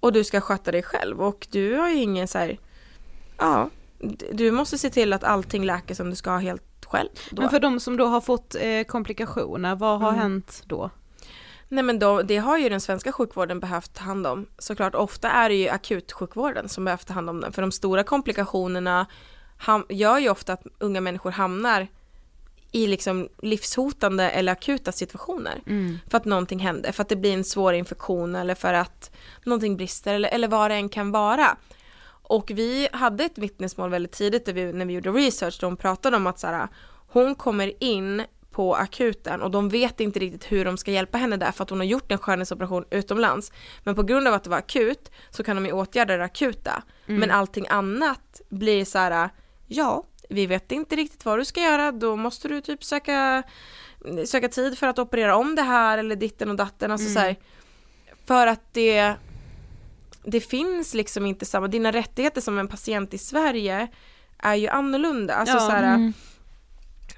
[0.00, 2.58] och du ska sköta dig själv och du har ju ingen så här,
[3.38, 3.70] ja,
[4.32, 7.08] du måste se till att allting läker som du ska helt själv.
[7.30, 7.42] Då.
[7.42, 10.20] Men för de som då har fått eh, komplikationer, vad har mm.
[10.20, 10.90] hänt då?
[11.68, 14.46] Nej men då, det har ju den svenska sjukvården behövt ta hand om.
[14.58, 17.52] Såklart, ofta är det ju akutsjukvården som behövt ta hand om den.
[17.52, 19.06] För de stora komplikationerna
[19.58, 21.88] ham- gör ju ofta att unga människor hamnar
[22.72, 25.62] i liksom livshotande eller akuta situationer.
[25.66, 25.98] Mm.
[26.10, 29.10] För att någonting händer, för att det blir en svår infektion eller för att
[29.44, 31.56] någonting brister eller, eller vad det än kan vara.
[32.22, 36.26] Och vi hade ett vittnesmål väldigt tidigt vi, när vi gjorde research, de pratade om
[36.26, 36.68] att så här,
[37.08, 38.22] hon kommer in
[38.58, 41.70] på akuten och de vet inte riktigt hur de ska hjälpa henne där för att
[41.70, 43.52] hon har gjort en skönhetsoperation utomlands.
[43.84, 46.82] Men på grund av att det var akut så kan de ju åtgärda det akuta.
[47.06, 47.20] Mm.
[47.20, 49.30] Men allting annat blir så här,
[49.66, 53.42] ja, vi vet inte riktigt vad du ska göra, då måste du typ söka,
[54.26, 56.90] söka tid för att operera om det här eller ditten och datten.
[56.90, 57.14] Alltså mm.
[57.14, 57.36] så här,
[58.26, 59.14] för att det,
[60.24, 63.88] det finns liksom inte samma, dina rättigheter som en patient i Sverige
[64.38, 65.34] är ju annorlunda.
[65.34, 66.12] Alltså ja, så här, mm.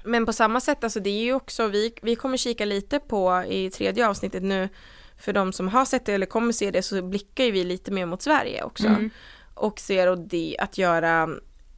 [0.03, 3.43] Men på samma sätt, alltså det är ju också, vi, vi kommer kika lite på
[3.47, 4.69] i tredje avsnittet nu,
[5.17, 7.91] för de som har sett det eller kommer se det så blickar ju vi lite
[7.91, 8.87] mer mot Sverige också.
[8.87, 9.09] Mm.
[9.53, 11.29] Och ser och det, att göra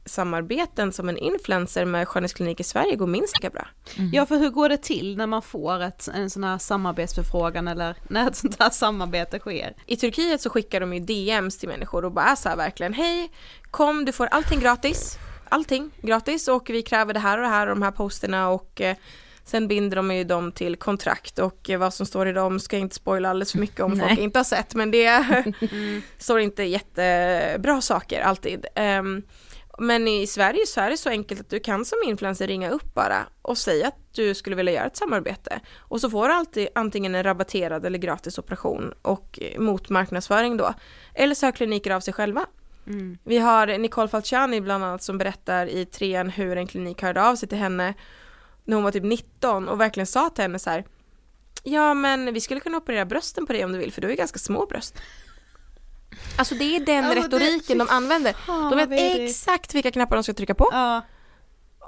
[0.06, 3.68] samarbeten som en influencer med skönhetsklinik i Sverige går minst lika bra.
[3.96, 4.10] Mm.
[4.14, 7.96] Ja för hur går det till när man får ett, en sån här samarbetsförfrågan eller
[8.08, 9.76] när ett sånt här samarbete sker?
[9.86, 12.94] I Turkiet så skickar de ju DMs till människor och bara är så här verkligen
[12.94, 13.30] hej
[13.70, 15.18] kom du får allting gratis
[15.54, 18.80] allting gratis och vi kräver det här och det här och de här posterna och
[18.80, 18.96] eh,
[19.46, 22.76] Sen binder de ju dem till kontrakt och eh, vad som står i dem ska
[22.76, 24.08] jag inte spoila alldeles för mycket om Nej.
[24.08, 25.06] folk inte har sett men det
[25.72, 26.02] mm.
[26.18, 28.66] står inte jättebra saker alltid.
[28.98, 29.22] Um,
[29.78, 32.94] men i Sverige så är det så enkelt att du kan som influencer ringa upp
[32.94, 35.60] bara och säga att du skulle vilja göra ett samarbete.
[35.76, 40.56] Och så får du alltid antingen en rabatterad eller gratis operation och eh, mot marknadsföring
[40.56, 40.74] då.
[41.14, 42.46] Eller så har kliniker av sig själva.
[42.86, 43.18] Mm.
[43.24, 47.36] Vi har Nicole Falciani bland annat som berättar i trean hur en klinik hörde av
[47.36, 47.94] sig till henne
[48.64, 50.84] när hon var typ 19 och verkligen sa till henne så här
[51.62, 54.10] Ja men vi skulle kunna operera brösten på dig om du vill för du har
[54.10, 54.94] ju ganska små bröst.
[56.36, 58.36] Alltså det är den ja, retoriken det, de använder.
[58.46, 60.68] De vet exakt vilka knappar de ska trycka på.
[60.72, 61.02] Ja.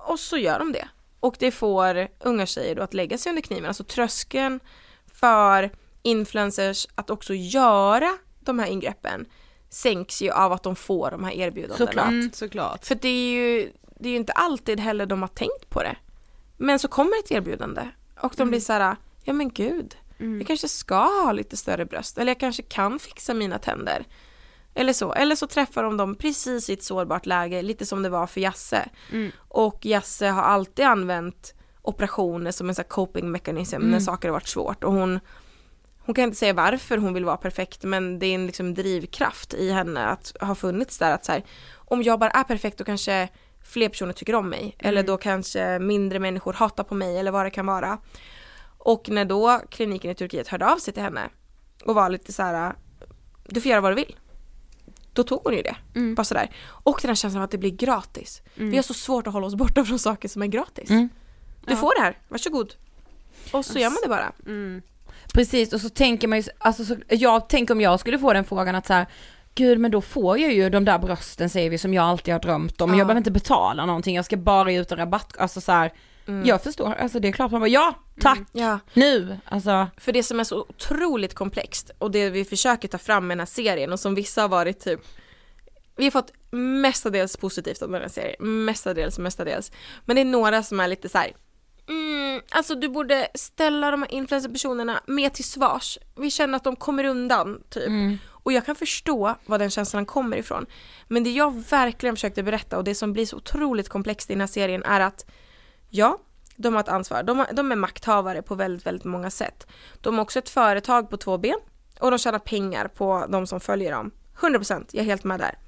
[0.07, 0.89] Och så gör de det.
[1.21, 3.67] Och det får unga tjejer då att lägga sig under kniven.
[3.67, 4.61] Alltså tröskeln
[5.13, 5.71] för
[6.03, 9.27] influencers att också göra de här ingreppen
[9.77, 11.87] sänks ju av att de får de här erbjudandena.
[11.87, 12.09] Såklart.
[12.09, 12.85] Mm, såklart.
[12.85, 15.97] För det är ju det är ju inte alltid heller de har tänkt på det.
[16.57, 17.89] Men så kommer ett erbjudande
[18.21, 18.51] och de mm.
[18.51, 20.39] blir så här, ja men gud, mm.
[20.39, 24.05] jag kanske ska ha lite större bröst eller jag kanske kan fixa mina tänder.
[24.75, 28.09] Eller så, eller så träffar de dem precis i ett sårbart läge, lite som det
[28.09, 28.89] var för Jasse.
[29.13, 29.31] Mm.
[29.49, 34.01] Och Jasse har alltid använt operationer som en sån coping mekanism när mm.
[34.01, 35.21] saker har varit svårt och hon
[36.07, 39.55] hon kan inte säga varför hon vill vara perfekt men det är en liksom drivkraft
[39.55, 42.85] i henne att ha funnits där att så här, om jag bara är perfekt då
[42.85, 43.29] kanske
[43.65, 44.75] fler personer tycker om mig mm.
[44.79, 47.99] eller då kanske mindre människor hatar på mig eller vad det kan vara.
[48.79, 51.29] Och när då kliniken i Turkiet hörde av sig till henne
[51.85, 52.75] och var lite så här
[53.49, 54.17] du får göra vad du vill.
[55.13, 55.77] Då tog hon ju det.
[55.95, 56.15] Mm.
[56.15, 56.51] Bara sådär.
[56.67, 58.43] Och den här känslan av att det blir gratis.
[58.57, 58.71] Mm.
[58.71, 60.91] Vi har så svårt att hålla oss borta från saker som är gratis.
[60.91, 61.09] Mm.
[61.65, 61.77] Du ja.
[61.77, 62.75] får det här, varsågod.
[63.53, 64.33] Och så gör man det bara.
[65.27, 65.45] Mm.
[65.45, 68.45] Precis och så tänker man ju, alltså så, jag tänker om jag skulle få den
[68.45, 69.07] frågan att så här,
[69.55, 72.41] gud men då får jag ju de där brösten säger vi som jag alltid har
[72.41, 72.99] drömt om, ja.
[72.99, 75.93] jag behöver inte betala någonting, jag ska bara ge ut en rabatt, alltså så här,
[76.29, 76.47] mm.
[76.47, 78.67] jag förstår, alltså det är klart man bara ja, tack, mm.
[78.67, 78.79] ja.
[78.93, 79.87] nu, alltså.
[79.97, 83.41] För det som är så otroligt komplext och det vi försöker ta fram med den
[83.41, 85.01] här serien och som vissa har varit typ
[85.97, 89.73] vi har fått mestadels positivt om den här serien, mestadels, mestadels.
[90.05, 91.33] Men det är några som är lite så här,
[91.89, 95.99] Mm, alltså du borde ställa de här influencerpersonerna mer till svars.
[96.17, 97.87] Vi känner att de kommer undan typ.
[97.87, 98.19] Mm.
[98.29, 100.67] Och jag kan förstå var den känslan kommer ifrån.
[101.09, 104.41] Men det jag verkligen försökte berätta och det som blir så otroligt komplext i den
[104.41, 105.27] här serien är att
[105.91, 106.19] ja,
[106.57, 107.23] de har ett ansvar.
[107.23, 109.67] De, de är makthavare på väldigt, väldigt många sätt.
[110.01, 111.59] De har också ett företag på två ben
[112.01, 114.11] och de tjänar pengar på de som följer dem.
[114.41, 115.59] 100% jag är helt med där.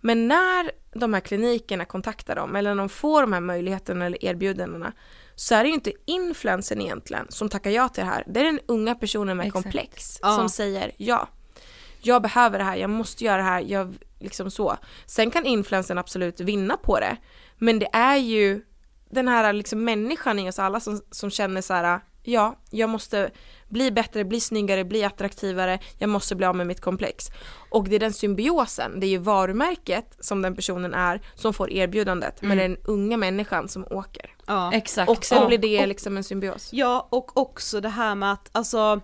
[0.00, 4.24] Men när de här klinikerna kontaktar dem eller när de får de här möjligheterna eller
[4.24, 4.92] erbjudandena
[5.42, 8.24] så är det ju inte influensen egentligen som tackar ja till det här.
[8.26, 9.62] Det är den unga personen med Exakt.
[9.62, 10.36] komplex Ja.
[10.36, 11.28] som säger ja.
[12.02, 14.76] Jag behöver det här, jag måste göra det här, jag liksom så.
[15.06, 17.16] Sen kan influensen absolut vinna på det.
[17.58, 18.62] Men det är ju
[19.10, 23.30] den här liksom människan i oss alla som, som känner så här, ja, jag måste
[23.68, 27.26] bli bättre, bli snyggare, bli attraktivare, jag måste bli av med mitt komplex.
[27.70, 31.70] Och det är den symbiosen, det är ju varumärket som den personen är som får
[31.70, 34.34] erbjudandet, men det är den unga människan som åker.
[34.46, 34.72] Ja.
[34.72, 35.10] Exakt.
[35.10, 36.68] Och sen blir det liksom en symbios.
[36.72, 39.00] Ja, och också det här med att alltså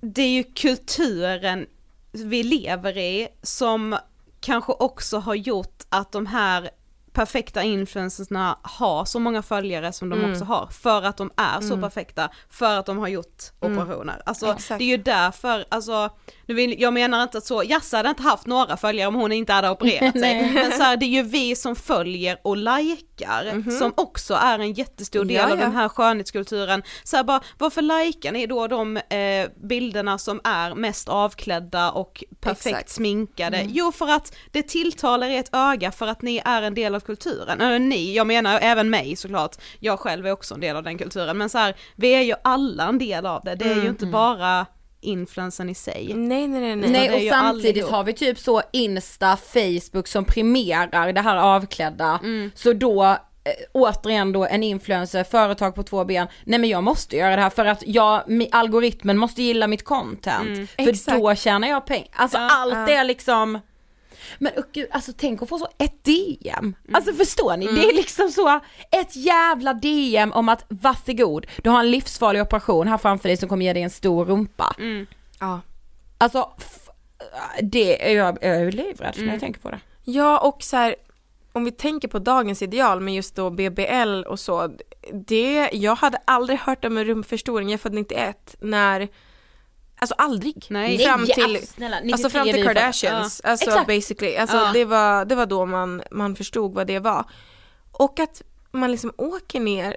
[0.00, 1.66] det är ju kulturen
[2.12, 3.96] vi lever i som
[4.40, 6.70] kanske också har gjort att de här
[7.16, 10.32] perfekta influencersna har så många följare som de Mm.
[10.32, 14.22] också har, för att de är så perfekta, för att de har gjort operationer.
[14.26, 14.78] Alltså Exakt.
[14.78, 16.10] det är ju därför, alltså,
[16.48, 19.32] nu vill, jag menar inte att så, Jassa hade inte haft några följare om hon
[19.32, 23.70] inte hade opererat sig, men så här, det är ju vi som följer och likar,
[23.78, 25.56] som också är en jättestor del Ja, av ja.
[25.56, 26.82] den här skönhetskulturen.
[27.04, 32.24] Så här bara, varför likar ni då de eh, bilderna som är mest avklädda och
[32.40, 32.90] perfekt Exakt.
[32.90, 33.66] sminkade?
[33.68, 37.60] Jo för att det tilltalar ert öga för att ni är en del av kulturen.
[37.60, 40.98] Eller ni, jag menar även mig såklart, jag själv är också en del av den
[40.98, 43.88] kulturen, men så här, vi är ju alla en del av det, det är ju
[43.88, 44.66] inte bara
[45.00, 46.12] influensen i sig.
[46.14, 46.90] Nej, nej, nej.
[46.90, 47.12] nej.
[47.12, 52.20] Och ju samtidigt har vi typ så Insta, Facebook som premierar det här avklädda.
[52.22, 52.50] Mm.
[52.54, 53.16] Så då eh,
[53.72, 57.50] återigen då en influencer, företag på två ben, nej men jag måste göra det här
[57.50, 58.22] för att jag,
[58.52, 60.70] algoritmen måste gilla mitt content.
[60.70, 61.18] För Exakt.
[61.18, 62.08] då tjänar jag pengar.
[62.12, 62.48] Alltså Mm.
[62.48, 62.54] Ja.
[62.56, 63.60] allt är liksom
[64.38, 66.58] men och gud, alltså tänk att få så ett DM.
[66.58, 66.74] Mm.
[66.92, 67.66] Alltså förstår ni?
[67.66, 68.60] Det är liksom så
[68.90, 73.48] ett jävla DM om att varsågod, du har en livsfarlig operation här framför dig som
[73.48, 74.74] kommer ge dig en stor rumpa.
[74.78, 75.06] Mm.
[75.40, 75.60] Ja.
[76.18, 76.50] Alltså,
[77.62, 79.80] det är jag, jag är livrädd när jag tänker på det.
[80.04, 80.96] Ja och så här,
[81.52, 84.76] om vi tänker på dagens ideal med just då BBL och så,
[85.12, 89.08] det, jag hade aldrig hört om en rumförstoring, jag är född 91, när,
[89.98, 90.66] alltså aldrig.
[90.70, 90.98] Nej.
[90.98, 92.64] Fram Nej, till, snälla, 93 alltså fram till.
[92.64, 93.86] Kardashians, alltså Exakt.
[93.86, 94.70] basically, alltså Ja.
[94.72, 97.24] det, var, det var då man, man förstod vad det var.
[97.92, 98.42] Och att
[98.72, 99.96] man liksom åker ner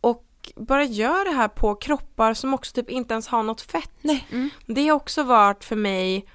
[0.00, 0.24] och
[0.56, 3.90] bara gör det här på kroppar som också typ inte ens har något fett.
[4.00, 4.26] Nej.
[4.66, 6.28] Det har också varit för mig,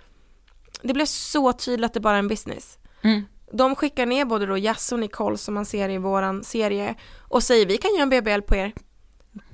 [0.82, 2.78] det blev så tydligt att det bara är en business.
[3.02, 3.26] Mm.
[3.52, 7.44] De skickar ner både då Jasse och Nicole som man ser i våran serie och
[7.44, 8.74] säger vi kan göra en BBL på er.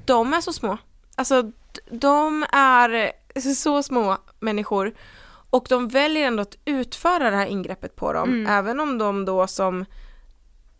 [0.06, 0.78] De är så små.
[1.16, 1.52] Alltså
[1.92, 3.12] de är
[3.42, 4.94] så små människor
[5.50, 9.48] och de väljer ändå att utföra det här ingreppet på dem även om de då
[9.48, 9.86] som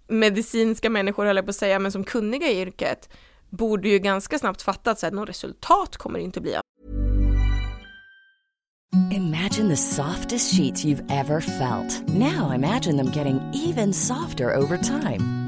[0.08, 3.10] medicinska människor höll jag på att säga men som kunniga i yrket
[3.50, 6.56] borde ju ganska snabbt fatta att så här, något resultat kommer det inte bli
[9.12, 12.08] Imagine the softest sheets you've ever felt.
[12.08, 15.39] Now imagine them getting even softer over time.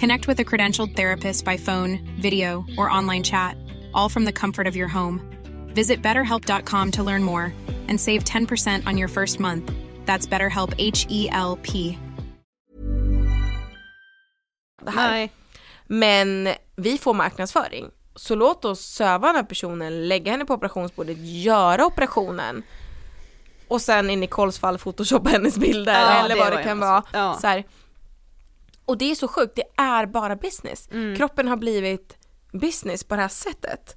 [0.00, 3.56] Connect with a credentialed therapist by phone, video, or online chat,
[3.94, 5.20] all from the comfort of your home.
[5.74, 7.52] Visit betterhelp.com to learn more
[7.88, 9.72] and save 10% on your first month.
[10.06, 11.98] That's BetterHelp H E L P.
[14.88, 14.96] det.
[14.96, 15.32] Nej.
[15.86, 17.90] Men vi får marknadsföring.
[18.14, 22.62] Så låt oss söva den här personen, lägga henne på operationsbordet, göra operationen.
[23.68, 26.80] Och sen i Nicoles fall photoshoppa hennes bilder Ja, eller det vad det ju kan
[26.80, 27.02] vara.
[27.12, 27.38] Ja.
[27.40, 27.64] Så här.
[28.88, 30.88] Och det är så sjukt, det är bara business.
[30.90, 31.16] Mm.
[31.16, 32.16] Kroppen har blivit
[32.52, 33.96] business på det här sättet.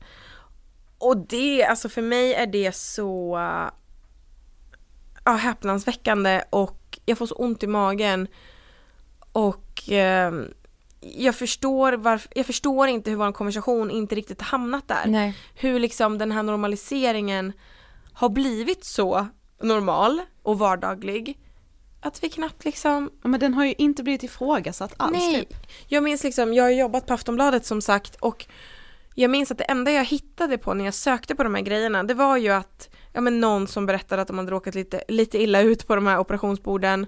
[0.98, 3.40] Och det, alltså för mig är det så
[5.26, 8.28] ja, häpnadsväckande och jag får så ont i magen
[9.32, 10.34] och eh,
[11.00, 15.06] jag förstår varför, jag förstår inte hur vår konversation inte riktigt hamnat där.
[15.08, 15.38] Nej.
[15.56, 17.54] Hur liksom den här normaliseringen
[18.14, 19.28] har blivit så
[19.62, 21.40] normal och vardaglig
[22.02, 25.58] att vi knappt liksom men den har ju inte blivit ifrågasatt alls Nej, typ.
[25.88, 28.46] jag minns liksom, jag har jobbat på Aftonbladet som sagt och
[29.16, 32.04] jag minns att det enda jag hittade på när jag sökte på de här grejerna
[32.04, 35.42] det var ju att ja men någon som berättade att de hade råkat lite, lite
[35.42, 37.06] illa ut på de här operationsborden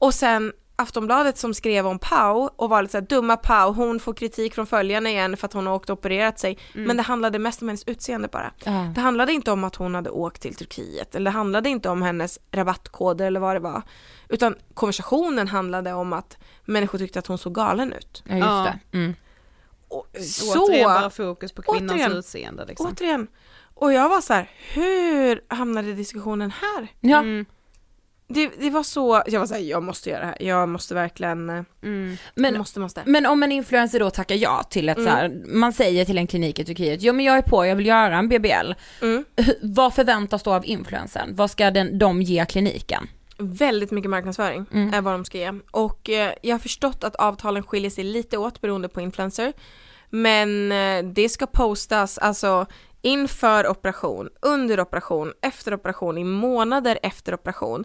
[0.00, 4.14] och sen Aftonbladet som skrev om Pau och var lite såhär dumma Pau, hon får
[4.14, 6.86] kritik från följarna igen för att hon har åkt och opererat sig Mm.
[6.86, 8.52] men det handlade mest om hennes utseende bara.
[8.64, 8.92] Ja.
[8.94, 12.02] Det handlade inte om att hon hade åkt till Turkiet eller det handlade inte om
[12.02, 13.82] hennes rabattkoder eller vad det var
[14.28, 18.22] utan konversationen handlade om att människor tyckte att hon såg galen ut.
[18.26, 18.98] Ja just det.
[18.98, 19.14] Mm.
[19.88, 20.06] Och
[20.56, 22.12] Återigen bara fokus på kvinnans Återigen.
[22.12, 22.86] utseende liksom.
[22.86, 23.26] Återigen.
[23.74, 26.88] Och jag var så här, hur hamnade diskussionen här?
[27.00, 27.18] Ja.
[27.18, 27.46] Mm.
[28.30, 30.94] Det, det var så, jag var så här, jag måste göra det här, jag måste
[30.94, 32.16] verkligen, eh, Mm.
[32.34, 33.02] Men, måste, måste.
[33.06, 35.10] men om en influencer då tackar ja till ett Mm.
[35.10, 37.76] så här, man säger till en klinik i Turkiet, ja men jag är på, jag
[37.76, 38.72] vill göra en BBL.
[39.02, 39.24] Mm.
[39.62, 41.34] Vad förväntas då av influencern?
[41.36, 43.08] Vad ska den, de ge kliniken?
[43.38, 44.94] Väldigt mycket marknadsföring Mm.
[44.94, 45.52] är vad de ska ge.
[45.70, 49.52] Och eh, jag har förstått att avtalen skiljer sig lite åt beroende på influencer.
[50.10, 52.66] Men eh, det ska postas alltså
[53.08, 57.84] inför operation, under operation, efter operation, i månader efter operation.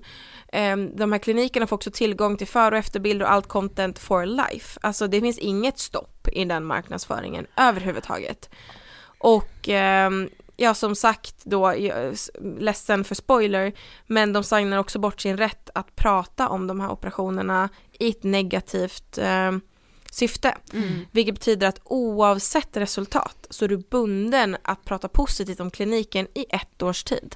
[0.52, 4.26] Ehm, de här klinikerna får också tillgång till för och efterbilder och allt content for
[4.26, 4.80] life.
[4.82, 8.50] Alltså det finns inget stopp i den marknadsföringen överhuvudtaget.
[9.18, 11.74] Och ehm, ja som sagt då,
[12.60, 13.74] ledsen för spoiler,
[14.08, 17.70] men de signar också bort sin rätt att prata om de här operationerna
[18.00, 19.62] i ett negativt ehm,
[20.14, 20.58] syfte.
[20.74, 21.06] Mm.
[21.12, 26.46] Vilket betyder att oavsett resultat så är du bunden att prata positivt om kliniken i
[26.50, 27.36] ett års tid.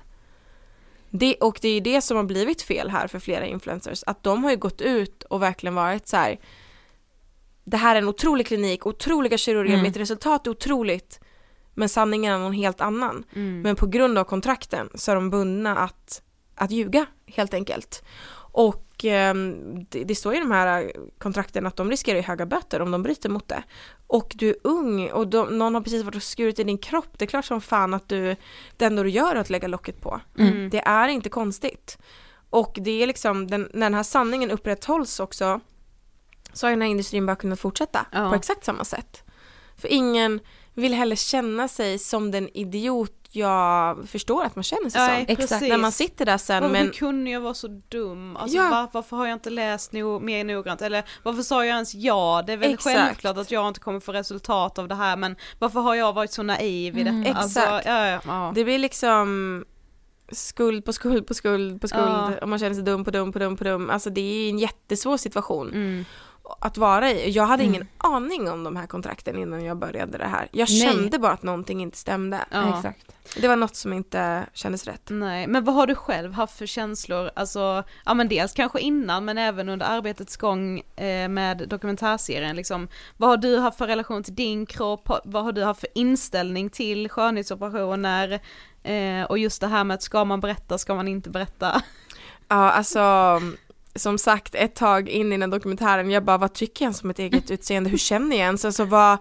[1.09, 4.23] Det, och det är ju det som har blivit fel här för flera influencers, att
[4.23, 6.39] de har ju gått ut och verkligen varit så här.
[7.63, 9.83] Det här är en otrolig klinik, otroliga kirurger, Mm.
[9.83, 11.19] mitt resultat är otroligt.
[11.73, 13.23] Men sanningen är någon helt annan.
[13.35, 13.61] Mm.
[13.61, 16.21] Men på grund av kontrakten så är de bundna att,
[16.55, 18.03] att ljuga helt enkelt.
[18.53, 22.81] Och ehm, det, det står ju i de här kontrakten att de riskerar höga böter
[22.81, 23.63] om de bryter mot det.
[24.07, 27.09] Och du är ung och de, någon har precis varit och skurit i din kropp.
[27.17, 28.35] Det är klart som fan att du,
[28.77, 30.21] det enda du gör är att lägga locket på.
[30.39, 30.69] Mm.
[30.69, 31.97] Det är inte konstigt.
[32.49, 35.59] Och det är liksom, den, när den här sanningen upprätthålls också
[36.53, 38.29] så har den här industrin bara kunnat fortsätta Ja.
[38.29, 39.23] på exakt samma sätt.
[39.77, 40.39] För ingen
[40.73, 45.35] vill heller känna sig som den idiot jag förstår att man känner sig Nej, som.
[45.35, 45.69] precis.
[45.69, 48.37] När man sitter där sen Varför men kunde jag vara så dum?
[48.37, 48.69] Alltså, Ja.
[48.69, 50.81] var, varför har jag inte läst no mer noggrant?
[50.81, 52.43] Eller varför sa jag ens ja?
[52.47, 52.97] Det är väl Exakt.
[52.97, 56.31] självklart att jag inte kommer få resultat av det här men varför har jag varit
[56.31, 57.15] så naiv i detta?
[57.15, 57.35] Mm.
[57.35, 57.85] Alltså, Exakt.
[57.85, 58.51] ja, ja, ja.
[58.55, 59.65] det blir liksom
[60.31, 62.31] skuld på skuld på skuld på skuld Ja.
[62.41, 63.89] och man känner sig dum på dum på dum på dum.
[63.89, 66.05] Alltså det är en jättesvår situation Mm.
[66.59, 67.29] Att vara i.
[67.31, 67.75] Jag hade Mm.
[67.75, 70.47] ingen aning om de här kontrakten innan jag började det här.
[70.51, 70.81] Jag Nej.
[70.81, 72.39] kände bara att någonting inte stämde.
[72.51, 72.77] Ja.
[72.77, 73.13] Exakt.
[73.41, 75.01] Det var något som inte kändes rätt.
[75.07, 79.25] Nej, men vad har du själv haft för känslor, alltså, ja men dels kanske innan
[79.25, 82.87] men även under arbetets gång eh, med dokumentärserien liksom,
[83.17, 86.69] vad har du haft för relation till din kropp, vad har du haft för inställning
[86.69, 88.39] till skönhetsoperationer,
[88.83, 91.81] eh, och just det här med att ska man berätta, ska man inte berätta?
[92.47, 92.99] Ja, alltså
[93.97, 97.07] som sagt ett tag in i den dokumentären, jag bara vad tycker jag ens om
[97.07, 99.17] mitt eget utseende, hur känner jag ens, alltså vad,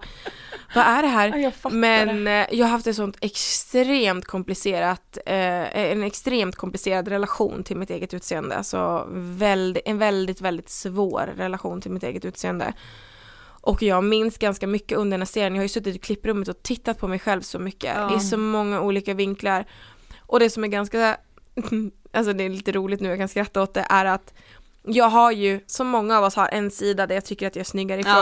[0.75, 1.37] vad är det här?
[1.37, 7.63] jag Men eh, jag har haft ett sånt extremt komplicerat, eh, en extremt komplicerad relation
[7.63, 12.73] till mitt eget utseende, alltså väldigt, en väldigt, väldigt svår relation till mitt eget utseende.
[13.61, 16.47] Och jag minns ganska mycket under den här serien, jag har ju suttit i klipprummet
[16.47, 18.17] och tittat på mig själv så mycket, Ja.
[18.17, 19.65] i så många olika vinklar.
[20.19, 21.17] Och det som är ganska,
[22.11, 24.33] alltså det är lite roligt nu, jag kan skratta åt det, är att
[24.87, 27.61] jag har ju, som många av oss har, en sida där jag tycker att jag
[27.61, 28.13] är snyggare ifrån,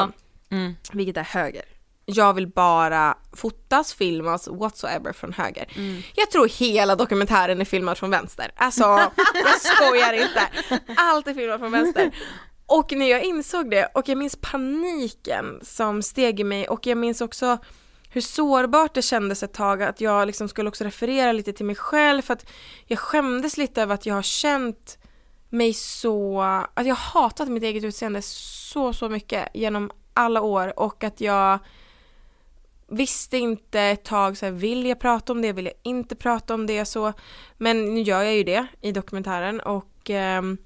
[0.50, 0.58] Ja.
[0.58, 0.76] Mm.
[0.92, 1.64] vilket är höger.
[2.06, 5.68] Jag vill bara fotas, filmas, whatsoever från höger.
[5.76, 6.02] Mm.
[6.16, 8.52] Jag tror hela dokumentären är filmad från vänster.
[8.56, 8.84] Alltså,
[9.34, 10.42] jag skojar inte.
[10.98, 12.12] Allt är filmat från vänster.
[12.66, 16.98] Och när jag insåg det, och jag minns paniken som steg i mig och jag
[16.98, 17.58] minns också
[18.10, 21.76] hur sårbart det kändes ett tag att jag liksom skulle också referera lite till mig
[21.76, 22.46] själv för att
[22.86, 24.98] jag skämdes lite över att jag har känt
[25.50, 26.42] mig så,
[26.74, 31.60] att jag hatat mitt eget utseende så, så mycket genom alla år och att jag
[32.88, 36.54] visste inte ett tag så här, vill jag prata om det, vill jag inte prata
[36.54, 37.14] om det så,
[37.58, 40.58] men nu gör jag ju det i dokumentären och, ehm,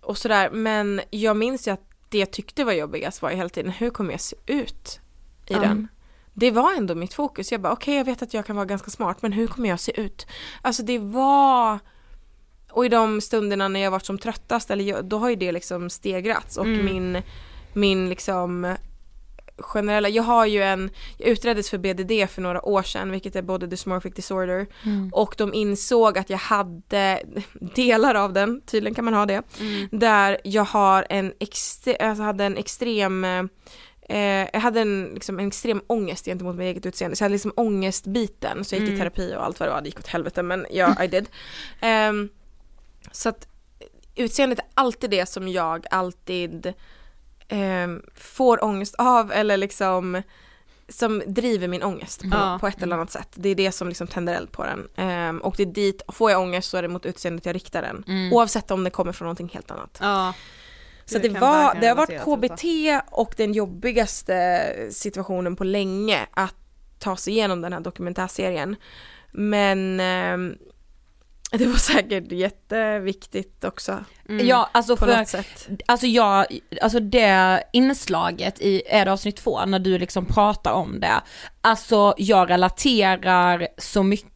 [0.00, 3.48] och sådär, men jag minns ju att det jag tyckte var jobbigast var ju hela
[3.48, 5.00] tiden, hur kommer jag se ut
[5.46, 5.68] i Mm.
[5.68, 5.88] den?
[6.34, 8.90] Det var ändå mitt fokus, jag bara okej jag vet att jag kan vara ganska
[8.90, 10.26] smart men hur kommer jag se ut?
[10.62, 11.78] Alltså det var
[12.72, 15.52] och i de stunderna när jag varit som tröttast, eller jag, då har ju det
[15.52, 16.84] liksom stegrats och Mm.
[16.84, 17.22] min,
[17.72, 18.74] min liksom
[19.58, 23.42] generella, jag har ju en, jag utreddes för BDD för några år sedan vilket är
[23.42, 25.10] både dysmorphic disorder Mm.
[25.12, 27.22] och de insåg att jag hade
[27.74, 29.88] delar av den, tydligen kan man ha det, Mm.
[29.92, 33.24] där jag har en, extre, alltså hade en extrem
[34.08, 37.32] eh, jag hade en, liksom, en extrem ångest gentemot mitt eget utseende, så jag hade
[37.34, 39.00] liksom ångestbiten, så jag gick i Mm.
[39.00, 41.26] terapi och allt vad det var, det gick åt helvete men ja, I did.
[41.80, 42.28] Ehm,
[43.12, 43.48] så att
[44.14, 46.72] utseendet är alltid det som jag alltid
[47.48, 50.22] ehm, får ångest av eller liksom
[50.88, 52.58] som driver min ångest på, Ja.
[52.60, 53.28] på ett eller annat sätt.
[53.34, 54.88] Det är det som liksom tänder eld på den.
[54.96, 57.82] Ehm, och det är dit, får jag ångest så är det mot utseendet jag riktar
[57.82, 58.04] den.
[58.08, 58.32] Mm.
[58.32, 59.98] Oavsett om det kommer från någonting helt annat.
[60.00, 60.34] Ja.
[61.04, 62.64] Så Det var, det har varit KBT
[63.10, 66.54] och den jobbigaste situationen på länge att
[66.98, 68.76] ta sig igenom den här dokumentärserien.
[69.30, 70.58] Men ehm,
[71.58, 74.04] det var säkert jätteviktigt också.
[74.28, 74.46] Mm.
[74.46, 75.68] Ja, alltså på för, något sätt.
[75.86, 76.46] alltså jag,
[76.82, 81.22] alltså det inslaget i, är det avsnitt två, när du liksom pratar om det,
[81.60, 84.28] alltså jag relaterar så mycket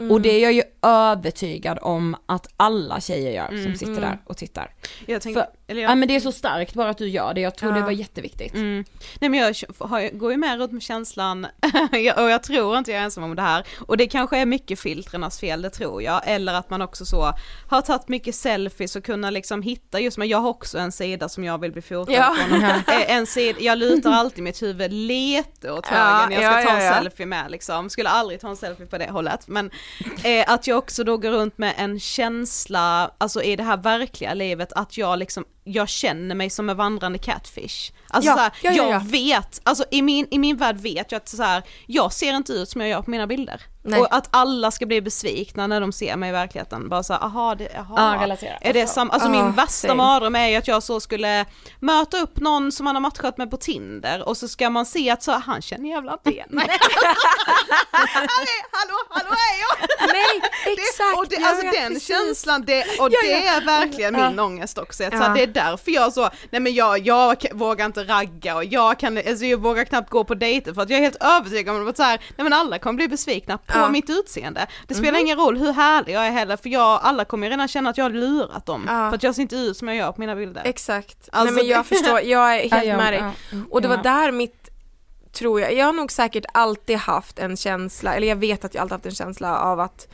[0.00, 0.12] Mm.
[0.12, 4.02] och det är jag ju övertygad om att alla tjejer gör som Mm, sitter mm.
[4.02, 4.74] där och tittar.
[5.06, 7.40] Jag tänker, För, eller ja men det är så starkt bara att du gör det,
[7.40, 7.76] jag tror Ja.
[7.78, 8.54] det var jätteviktigt.
[8.54, 8.84] Mm.
[9.20, 11.46] Nej men jag har, går ju med runt med känslan,
[12.16, 14.80] och jag tror inte jag är ensam om det här, och det kanske är mycket
[14.80, 17.32] filtrernas fel, det tror jag, eller att man också så
[17.68, 21.28] har tagit mycket selfies och kunnat liksom hitta just, men jag har också en sida
[21.28, 22.36] som jag vill bli fotad Ja.
[22.48, 22.62] från,
[22.96, 26.60] Eh, en sida, jag lutar alltid mitt huvud lite åt höger Ja, när jag ska
[26.62, 29.48] ja, ta en ja, selfie med liksom, skulle aldrig ta en selfie på det hållet,
[29.48, 29.70] men
[30.24, 34.34] eh, att jag också då går runt med en känsla, alltså i det här verkliga
[34.34, 37.92] livet, att jag liksom, jag känner mig som en vandrande catfish.
[38.08, 39.02] Alltså Ja, så här, ja, ja, jag ja.
[39.04, 42.52] vet, alltså i min, i min värld vet jag att så här, jag ser inte
[42.52, 43.60] ut som jag gör på mina bilder.
[43.82, 44.00] Nej.
[44.00, 47.20] Och att alla ska bli besvikna när de ser mig i verkligheten, bara så här,
[47.24, 48.14] aha, det, aha.
[48.14, 48.56] Ja, relatera.
[48.60, 51.44] Är det sam- alltså Ja, min värsta mardröm är ju att jag så skulle
[51.80, 55.10] möta upp någon som man har matchat med på Tinder och så ska man se
[55.10, 56.66] att så, han känner jävla inte igen mig.
[58.72, 59.88] Hallå, hallå är jag!
[60.12, 61.18] Nej, Det- exakt!
[61.18, 62.08] och det, ja, alltså ja, den precis.
[62.08, 63.52] känslan, det, och Ja, det ja.
[63.56, 64.30] är verkligen Ja.
[64.30, 65.04] min ångest också.
[65.04, 65.28] Att, så Ja.
[65.28, 69.16] det är därför jag så, nej men jag, jag vågar inte ragga och jag kan,
[69.18, 71.96] alltså jag vågar knappt gå på dejter för att jag är helt övertygad om att
[71.96, 73.88] så här, nej men alla kommer bli besvikna på Ja.
[73.88, 74.66] mitt utseende.
[74.88, 75.20] Det spelar Mhm.
[75.26, 77.96] ingen roll hur härlig jag är heller för jag, alla kommer ju redan känna att
[77.98, 78.84] jag har lurat dem.
[78.88, 79.08] Ja.
[79.10, 80.62] För att jag ser inte ut som jag gör på mina bilder.
[80.64, 81.28] Exakt.
[81.32, 83.22] Alltså, Nej men jag förstår, jag är helt Ja, ja, med dig.
[83.52, 84.68] mm, Och det var där mitt,
[85.32, 88.82] tror jag, jag har nog säkert alltid haft en känsla, eller jag vet att jag
[88.82, 90.08] alltid haft en känsla av att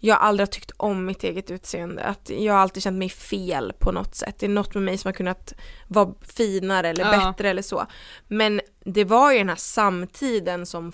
[0.00, 2.04] jag aldrig har tyckt om mitt eget utseende.
[2.04, 4.34] Att jag har alltid känt mig fel på något sätt.
[4.38, 5.54] Det är något med mig som har kunnat
[5.88, 7.26] vara finare eller Ja.
[7.30, 7.86] bättre eller så.
[8.28, 10.92] Men det var ju den här samtiden som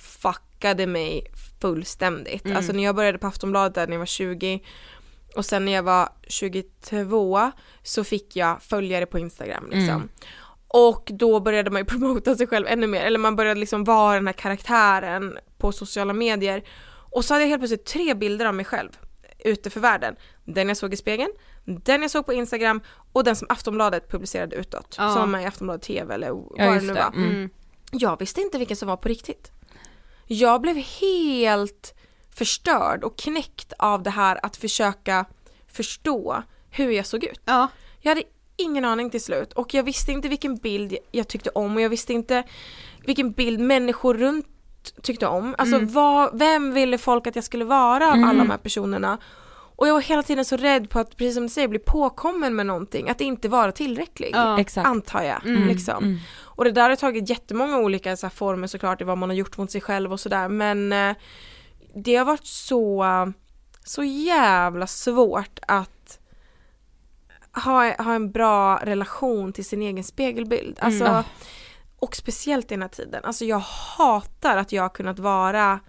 [0.64, 1.26] fuckade mig
[1.60, 2.44] fullständigt.
[2.44, 2.56] Mm.
[2.56, 4.60] Alltså när jag började på Aftonbladet där när jag var 20
[5.36, 7.52] och sen när jag var 22
[7.82, 9.88] så fick jag följare på Instagram liksom.
[9.88, 10.08] Mm.
[10.68, 14.14] Och då började man ju promota sig själv ännu mer, eller man började liksom vara
[14.14, 16.64] den här karaktären på sociala medier.
[17.12, 18.90] Och så hade jag helt plötsligt tre bilder av mig själv
[19.44, 20.16] ute för världen.
[20.44, 21.30] Den jag såg i spegeln,
[21.64, 22.80] den jag såg på Instagram
[23.12, 24.94] och den som Aftonbladet publicerade utåt.
[24.98, 25.10] Ja.
[25.10, 27.12] Som var med i Aftonbladet TV eller vad Ja, det nu var.
[27.14, 27.50] Mm.
[27.92, 29.52] Jag visste inte vilken som var på riktigt.
[30.26, 31.94] Jag blev helt
[32.34, 35.24] förstörd och knäckt av det här att försöka
[35.72, 37.40] förstå hur jag såg ut.
[37.44, 37.68] Ja.
[38.00, 38.22] Jag hade
[38.56, 41.88] ingen aning till slut och jag visste inte vilken bild jag tyckte om och jag
[41.88, 42.42] visste inte
[43.06, 44.46] vilken bild människor runt
[45.02, 45.54] tyckte om.
[45.58, 45.92] Alltså Mm.
[45.92, 48.28] vad, vem ville folk att jag skulle vara av Mm.
[48.28, 49.18] alla de här personerna?
[49.76, 52.56] Och jag var hela tiden så rädd på att, precis som du säger, bli påkommen
[52.56, 54.30] med någonting, att inte vara tillräcklig.
[54.32, 54.64] Ja.
[54.76, 55.46] Antar jag.
[55.46, 55.68] Mm.
[55.68, 56.04] Liksom.
[56.04, 56.18] Mm.
[56.36, 59.36] Och det där har tagit jättemånga olika så här, former såklart i vad man har
[59.36, 61.16] gjort mot sig själv och sådär men eh,
[61.94, 63.04] det har varit så,
[63.84, 66.18] så jävla svårt att
[67.64, 70.78] ha, ha en bra relation till sin egen spegelbild.
[70.80, 71.24] Alltså, Mm.
[71.98, 73.24] Och speciellt i den här tiden.
[73.24, 75.80] Alltså jag hatar att jag har kunnat vara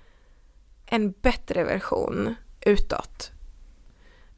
[0.85, 3.31] en bättre version utåt.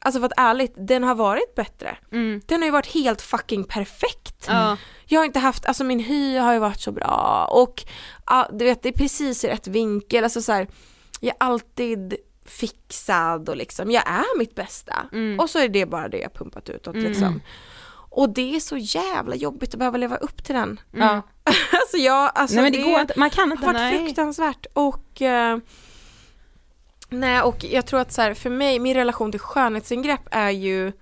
[0.00, 1.96] Alltså för att ärligt, den har varit bättre.
[2.12, 2.40] Mm.
[2.46, 4.44] Den har ju varit helt fucking perfekt.
[4.48, 4.76] Ja.
[5.06, 7.84] Jag har inte haft, alltså min hy har ju varit så bra och
[8.26, 10.68] ja, du vet det är precis i rätt vinkel, alltså så här,
[11.20, 15.06] jag är alltid fixad och liksom, jag är mitt bästa.
[15.12, 15.40] Mm.
[15.40, 17.06] Och så är det bara det jag pumpat utåt Mm.
[17.06, 17.40] liksom.
[18.10, 20.80] Och det är så jävla jobbigt att behöva leva upp till den.
[20.92, 21.22] Ja.
[21.72, 23.66] alltså jag, alltså Nej men det går inte, man kan har inte.
[23.66, 23.98] varit nej.
[23.98, 25.58] fruktansvärt och eh,
[27.08, 30.92] Nej och jag tror att så här, för mig, min relation till skönhetsingrepp är ju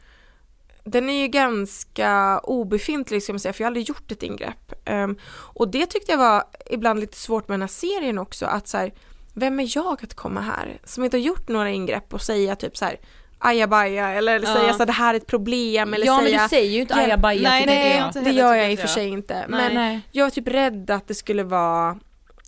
[0.84, 4.72] den är ju ganska obefintlig ska man säga för jag har aldrig gjort ett ingrepp.
[4.84, 8.68] Ehm, och det tyckte jag var ibland lite svårt med den här serien också att
[8.68, 8.92] så här,
[9.34, 12.76] vem är jag att komma här som inte har gjort några ingrepp och säga typ
[12.76, 12.96] så här
[13.38, 14.54] ajabaja eller Ja.
[14.54, 16.80] säga så att det här är ett problem eller Ja, men säga du säger ju
[16.80, 18.30] inte ajabaja Nej, nej, det.
[18.30, 19.44] gör jag i och för sig inte.
[19.48, 20.00] Men Nej.
[20.12, 21.98] jag var typ rädd att det skulle vara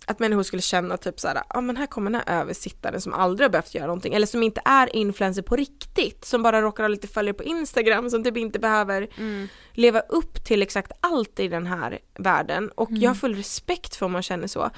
[0.09, 3.45] att människor skulle känna typ såhär, ja men här kommer den här översittaren som aldrig
[3.45, 6.87] har behövt göra någonting eller som inte är influencer på riktigt, som bara råkar ha
[6.87, 9.47] lite följare på Instagram, som typ inte behöver Mm.
[9.73, 13.01] leva upp till exakt allt i den här världen och Mm.
[13.01, 14.69] jag har full respekt för om man känner så.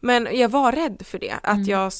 [0.00, 1.68] Men jag var rädd för det, att Mm.
[1.68, 1.92] jag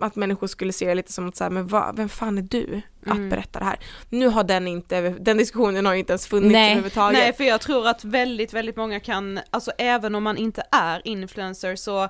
[0.00, 2.82] att människor skulle se det lite som att säga, men vad, vem fan är du
[3.10, 3.28] att Mm.
[3.28, 3.78] berätta det här?
[4.08, 6.64] Nu har den inte, den diskussionen har ju inte ens funnits Nej.
[6.70, 7.18] överhuvudtaget.
[7.18, 11.02] Nej, för jag tror att väldigt, väldigt många kan, alltså även om man inte är
[11.04, 12.08] influencer så,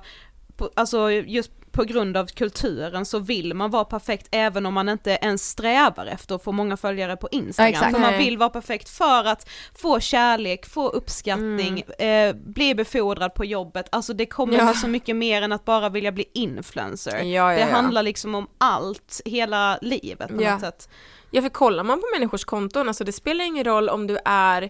[0.57, 4.89] på, alltså just på grund av kulturen så vill man vara perfekt även om man
[4.89, 7.73] inte ens strävar efter att få många följare på Instagram.
[7.83, 13.33] Ja, för man vill vara perfekt för att få kärlek, få uppskattning, eh, bli befordrad
[13.33, 14.73] på jobbet, alltså det kommer Ja.
[14.73, 17.23] så mycket mer än att bara vilja bli influencer.
[17.23, 20.51] Ja, det handlar liksom om allt, hela livet på Ja.
[20.51, 20.89] något sätt.
[21.31, 24.69] Ja för kollar man på människors konton, alltså det spelar ingen roll om du är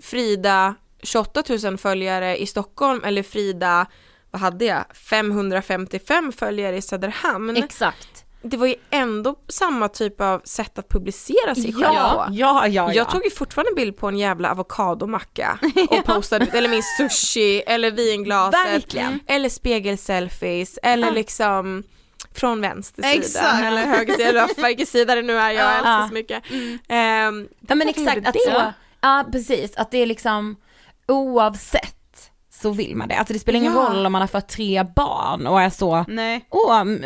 [0.00, 3.86] Frida 28 000 följare i Stockholm eller Frida,
[4.30, 7.56] vad hade jag, 555 följare i Söderhamn.
[7.56, 8.24] Exakt.
[8.42, 12.34] Det var ju ändå samma typ av sätt att publicera sig Ja, själv ja, på.
[12.34, 12.92] ja, ja.
[12.92, 15.58] Jag tog ju fortfarande bild på en jävla avokadomacka
[15.90, 19.20] och postade eller min sushi, eller vinglaset, Verkligen.
[19.26, 21.12] eller spegelselfies, eller Ja.
[21.12, 21.82] liksom
[22.34, 23.64] från vänster sida, Exakt.
[23.64, 25.70] eller höger sida, eller vilken sida det nu är, jag Ja.
[25.74, 26.42] älskar så mycket.
[26.88, 30.56] Ehm, Ja men exakt, att så, ja precis, att det är liksom
[31.08, 31.94] oavsett
[32.60, 33.14] så vill man det.
[33.14, 33.78] Alltså det spelar ingen Ja.
[33.88, 36.46] roll om man har fått tre barn och är så, Nej.
[36.50, 37.04] åh, m-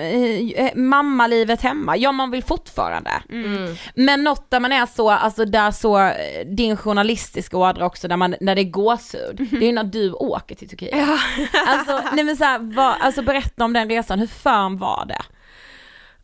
[0.56, 3.10] eh, mammalivet hemma, ja man vill fortfarande.
[3.30, 3.74] Mm.
[3.94, 6.14] Men något där man är så, alltså där så, eh,
[6.46, 10.12] din journalistiska ådra också, där, man, när det är gåshud, det är ju när du
[10.12, 10.96] åker till Turkiet.
[10.98, 11.18] Ja.
[11.66, 15.22] Alltså, nej men så här, vad, alltså berätta om den resan, hur fan var det?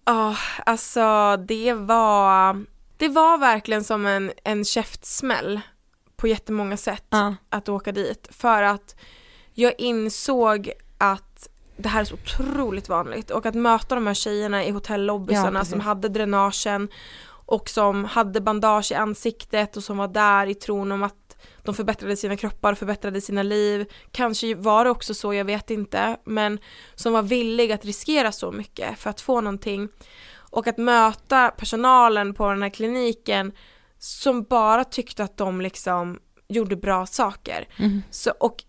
[0.04, 2.64] Ja, alltså det var,
[2.96, 5.60] det var verkligen som en, en käftsmäll
[6.16, 7.34] på jättemånga sätt Ja.
[7.50, 8.28] att åka dit.
[8.30, 8.96] För att
[9.58, 14.64] jag insåg att det här är så otroligt vanligt och att möta de här tjejerna
[14.64, 15.70] i Ja, hotellobbysarna precis.
[15.70, 16.88] som hade dränagen
[17.28, 21.74] och som hade bandage i ansiktet och som var där i tron om att de
[21.74, 23.86] förbättrade sina kroppar, förbättrade sina liv.
[24.10, 26.58] Kanske var det också så, jag vet inte, men
[26.94, 29.88] som var villig att riskera så mycket för att få någonting.
[30.50, 33.52] Och att möta personalen på den här kliniken
[33.98, 37.68] som bara tyckte att de liksom gjorde bra saker.
[37.78, 38.02] Mm.
[38.10, 38.64] Så, och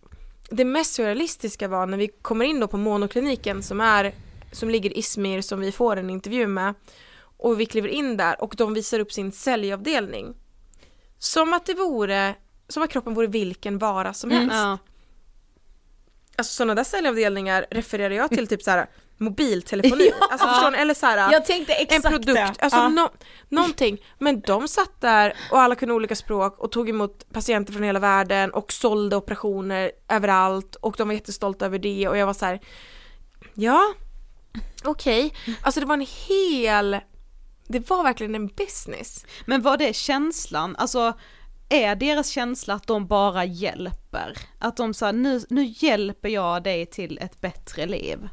[0.52, 4.14] det mest surrealistiska var när vi kommer in då på monokliniken som är
[4.52, 6.74] som ligger i Izmir som vi får en intervju med
[7.38, 10.36] och vi kliver in där och de visar upp sin säljavdelning.
[11.18, 12.36] Som att det vore,
[12.68, 14.56] som att kroppen vore vilken vara som helst.
[14.56, 14.78] Ja.
[16.36, 18.90] Alltså sådana där säljavdelningar refererar jag till typ såhär
[19.20, 20.28] mobiltelefoni, Ja.
[20.32, 20.78] alltså förstår ni?
[20.78, 22.54] Eller såhär Jag tänkte en exakt produkt, det.
[22.60, 22.88] alltså Ja.
[22.90, 23.12] nå-
[23.50, 23.98] någonting.
[24.20, 28.00] Men de satt där och alla kunde olika språk och tog emot patienter från hela
[28.00, 32.46] världen och sålde operationer överallt och de var jättestolta över det och jag var så
[32.46, 32.60] här.
[33.54, 33.82] ja,
[34.84, 35.34] okej.
[35.62, 36.98] Alltså det var en hel,
[37.68, 39.26] det var verkligen en business.
[39.46, 41.14] Men var det känslan, alltså
[41.70, 44.38] är deras känsla att de bara hjälper?
[44.60, 48.30] Att de sa nu, nu hjälper jag dig till ett bättre liv?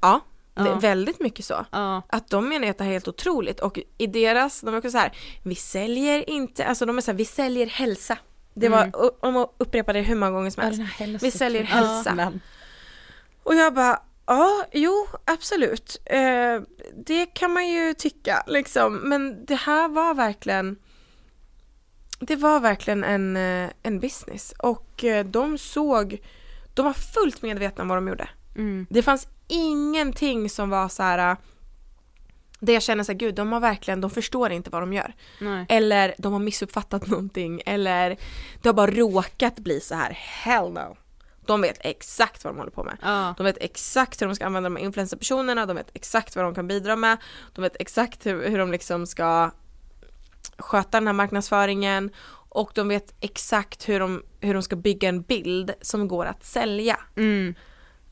[0.00, 0.20] Ja,
[0.54, 0.62] Ja.
[0.64, 1.64] vä- väldigt mycket så.
[1.72, 2.02] Ja.
[2.08, 4.90] Att de menar att det här är helt otroligt och i deras, de är också
[4.90, 8.18] så här, vi säljer inte, alltså de är så här, vi säljer hälsa.
[8.54, 9.12] Det var, Mm.
[9.20, 11.24] de upprepar det hur många gånger som Ja, helst.
[11.24, 12.14] Vi säljer hälsa.
[12.14, 12.40] Men-
[13.42, 15.96] Och jag bara, ja, jo, absolut.
[16.04, 16.60] Eh,
[17.06, 18.94] det kan man ju tycka liksom.
[18.96, 20.76] Men det här var verkligen,
[22.20, 24.54] det var verkligen en, eh, en business.
[24.58, 26.18] Och eh, de såg,
[26.74, 28.28] de var fullt medvetna om vad de gjorde.
[28.56, 28.86] Mm.
[28.90, 31.36] Det fanns ingenting som var så här.
[32.60, 35.14] Det jag känner så här, gud de har verkligen, de förstår inte vad de gör.
[35.40, 35.66] Nej.
[35.68, 38.16] Eller de har missuppfattat någonting eller
[38.62, 40.96] det har bara råkat bli så här, hell no.
[41.46, 42.96] De vet exakt vad de håller på med.
[43.02, 43.34] Ja.
[43.36, 46.54] De vet exakt hur de ska använda de här influencerpersonerna, de vet exakt vad de
[46.54, 47.16] kan bidra med,
[47.54, 49.50] de vet exakt hur, hur de liksom ska
[50.58, 52.10] sköta den här marknadsföringen
[52.48, 56.44] och de vet exakt hur de, hur de ska bygga en bild som går att
[56.44, 56.98] sälja.
[57.16, 57.54] Mm.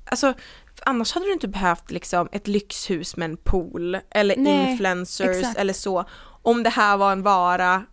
[0.05, 0.35] Alltså
[0.85, 5.59] annars hade du inte behövt liksom ett lyxhus med en pool eller Nej, influencers exakt.
[5.59, 6.05] eller så
[6.43, 7.85] om det här var en vara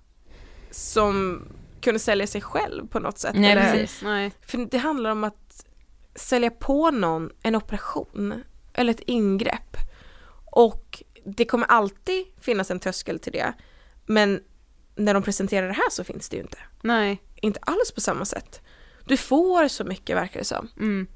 [0.72, 1.42] som
[1.82, 3.36] kunde sälja sig själv på något sätt.
[3.36, 4.02] Nej, eller, precis.
[4.04, 4.32] Nej.
[4.42, 5.66] För det handlar om att
[6.16, 9.78] sälja på någon en operation eller ett ingrepp
[10.46, 13.54] och det kommer alltid finnas en tröskel till det
[14.06, 14.42] men
[14.96, 16.58] när de presenterar det här så finns det ju inte.
[16.82, 17.22] Nej.
[17.36, 18.62] Inte alls på samma sätt.
[19.06, 20.70] Du får så mycket verkar det som.
[20.80, 21.08] Mm.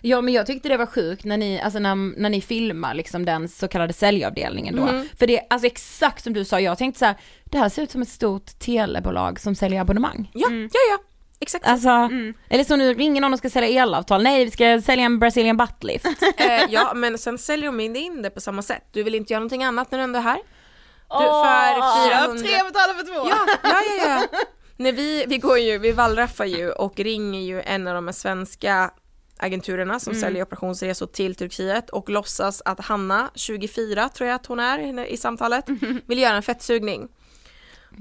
[0.00, 3.24] Ja men jag tyckte det var sjukt när ni, alltså när, när ni filmar liksom
[3.24, 4.82] den så kallade säljavdelningen då.
[4.82, 5.08] Mhm.
[5.18, 7.90] För det, alltså exakt som du sa, jag tänkte så här, det här ser ut
[7.90, 10.30] som ett stort telebolag som säljer abonnemang.
[10.34, 10.98] Ja, ja, ja.
[11.40, 11.66] Exakt.
[11.66, 12.10] Alltså,
[12.48, 15.56] eller så nu ringer någon och ska sälja elavtal, nej vi ska sälja en Brazilian
[15.56, 16.06] buttlift.
[16.36, 18.84] eh, ja, men sen säljer de in det på samma sätt.
[18.92, 20.36] Du vill inte göra någonting annat när du ändå är här?
[20.36, 22.42] Du, Åh, för Köp 400...
[22.42, 23.28] tre betala för två!
[23.28, 24.38] Ja, ja, ja, ja.
[24.76, 28.12] Nej, vi, vi går ju, vi wallraffar ju och ringer ju en av de här
[28.12, 28.90] svenska
[29.38, 30.20] agenturerna som Mm.
[30.20, 35.16] säljer operationsresor till Turkiet och låtsas att Hanna, 24 tror jag att hon är i
[35.16, 35.64] samtalet,
[36.06, 37.08] vill göra en fettsugning.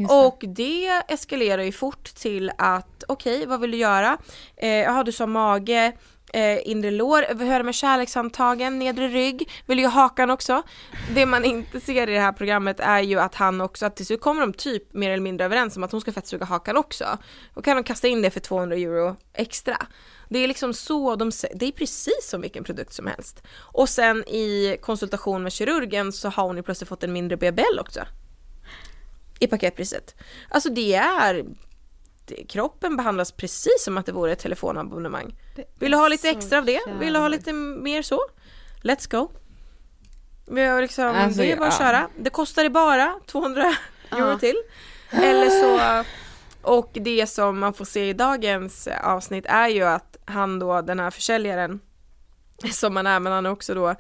[0.10, 4.18] Och det eskalerar ju fort till att okej, vad vill du göra?
[4.58, 5.92] Eh, Jaha, du sa mage,
[6.34, 10.64] eh, inre lår, hur är det med kärlekshandtagen, nedre rygg, vill ha hakan också?
[11.16, 14.06] Det man inte ser i det här programmet är ju att han också, att till
[14.06, 17.06] slut kommer de typ mer eller mindre överens om att hon ska fettsuga hakan också.
[17.56, 19.78] Då kan de kasta in det för 200 euro extra.
[20.30, 23.44] Det är liksom så de det är precis som vilken produkt som helst.
[23.58, 27.80] Och sen i konsultation med kirurgen så har hon ju plötsligt fått en mindre BBL
[27.80, 28.00] också
[29.40, 30.16] i paketpriset.
[30.50, 31.46] Alltså det är,
[32.26, 35.36] det, kroppen behandlas precis som att det vore ett telefonabonnemang.
[35.80, 36.80] Vill du ha lite extra av det?
[37.00, 38.20] Vill du ha lite mer så?
[38.84, 39.30] Let's go!
[40.46, 41.86] Vi har liksom, Alltså, det är bara att ja.
[41.86, 42.10] köra.
[42.20, 43.64] Det kostar det bara 200
[44.12, 44.40] euro Ja.
[44.40, 44.56] till.
[45.12, 46.04] Eller så,
[46.62, 51.00] och det som man får se i dagens avsnitt är ju att han då, den
[51.00, 51.80] här försäljaren,
[52.72, 53.96] som han är, men han är också då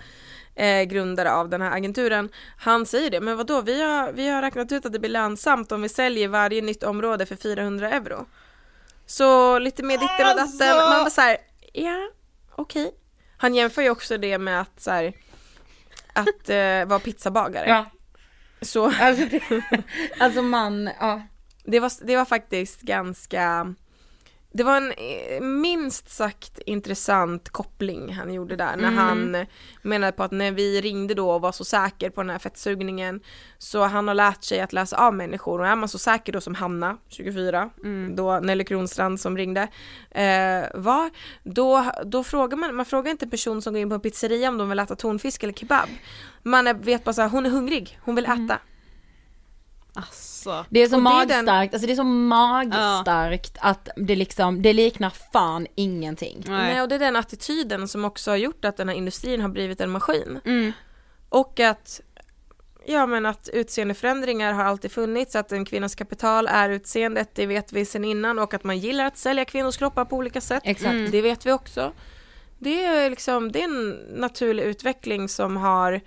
[0.56, 4.42] eh, grundare av den här agenturen, han säger det, men vadå, vi har, vi har
[4.42, 8.26] räknat ut att det blir lönsamt om vi säljer varje nytt område för 400 euro.
[9.06, 10.90] Så lite mer ditten och datten, Alltså!
[10.90, 11.38] man bara såhär,
[11.74, 12.10] ja,
[12.56, 12.92] okej.
[13.38, 15.14] Han jämför ju också det med att så här,
[16.14, 17.70] att eh, vara pizzabagare.
[17.70, 17.86] Ja.
[18.62, 19.40] Så Alltså,
[20.20, 21.22] alltså man, ja.
[21.64, 23.74] det var, det var faktiskt ganska
[24.58, 28.98] det var en eh, minst sagt intressant koppling han gjorde där när Mm.
[28.98, 29.46] han
[29.82, 33.20] menade på att när vi ringde då och var så säker på den här fettsugningen
[33.58, 36.42] så han har lärt sig att läsa av människor och är man så säker då
[36.42, 38.16] som Hanna, 24, Mm.
[38.16, 39.62] då Nelly Kronstrand som ringde
[40.12, 41.10] eh, var,
[41.44, 44.50] då, då frågar man, man frågar inte en person som går in på en pizzeria
[44.50, 45.90] om de vill äta tonfisk eller kebab.
[46.44, 48.48] Man vet bara så här, hon är hungrig, hon vill Mm.
[49.98, 50.66] Alltså.
[50.70, 54.16] Det är så Och det är den- magstarkt, alltså det är så magstarkt att det
[54.16, 56.44] liksom, det liknar fan ingenting.
[56.48, 56.82] Nej.
[56.82, 59.82] och det är den attityden som också har gjort att den här industrin har blivit
[59.82, 60.40] en maskin.
[60.46, 60.72] Mm.
[61.30, 62.02] Och att
[62.90, 67.74] Ja men att utseendeförändringar har alltid funnits, att en kvinnas kapital är utseendet, det vet
[67.74, 70.92] vi sedan innan och att man gillar att sälja kvinnors kroppar på olika sätt, Exakt.
[70.92, 71.12] Mm.
[71.12, 71.92] det vet vi också.
[72.60, 76.02] Det är liksom, det är en naturlig utveckling som har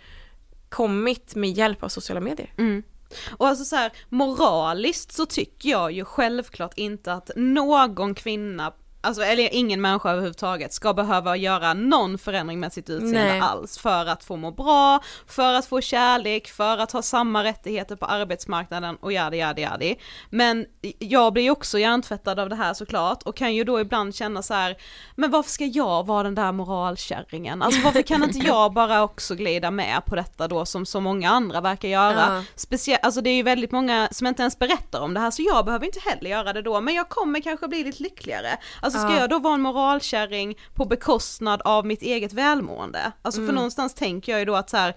[0.69, 2.53] kommit med hjälp av sociala medier.
[2.59, 2.83] Mm.
[3.31, 9.23] Och alltså så här, moraliskt så tycker jag ju självklart inte att någon kvinna, alltså
[9.23, 13.41] eller ingen människa överhuvudtaget ska behöva göra någon förändring med sitt utseende Nej.
[13.41, 17.97] alls för att få må bra, för att få kärlek, för att ha samma rättigheter
[17.97, 19.97] på arbetsmarknaden och yadi yadi yadi.
[20.31, 20.67] Men
[20.99, 24.43] jag blir ju också hjärntvättad av det här såklart och kan ju då ibland känna
[24.43, 24.77] så här,
[25.17, 27.63] men varför ska jag vara den där moralkärringen?
[27.63, 31.31] Alltså varför kan inte jag bara också glida med på detta då som så många
[31.31, 32.37] andra verkar göra?
[32.37, 32.45] Ja.
[32.55, 35.43] Speciellt, alltså det är ju väldigt många som inte ens berättar om det här så
[35.43, 38.59] jag behöver inte heller göra det då men jag kommer kanske bli lite lyckligare.
[38.83, 39.19] Alltså ska Ja.
[39.21, 43.13] jag då vara en moralkärring på bekostnad av mitt eget välmående?
[43.23, 43.55] Alltså för Mm.
[43.55, 44.95] någonstans tänker jag ju då att så här,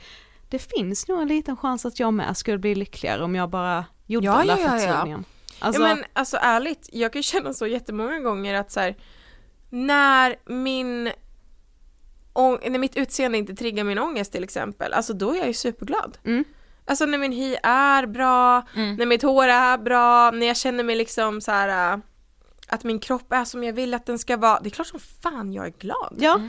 [0.50, 3.86] det finns nog en liten chans att jag med skulle bli lyckligare om jag bara
[4.08, 5.20] gjorde Ja, den där ja, ja, ja.
[5.60, 8.96] Alltså, ja men alltså ärligt, jag kan ju känna så jättemånga gånger att så här,
[9.70, 11.12] när min
[12.34, 15.54] å- när mitt utseende inte triggar min ångest till exempel, alltså då är jag ju
[15.54, 16.18] superglad.
[16.26, 16.44] Mm.
[16.86, 20.96] Alltså när min hy är bra, när mitt hår är bra, när jag känner mig
[20.96, 22.02] liksom så här
[22.74, 24.60] att min kropp är som jag vill att den ska vara.
[24.60, 26.16] Det är klart som fan jag är glad.
[26.18, 26.42] ja.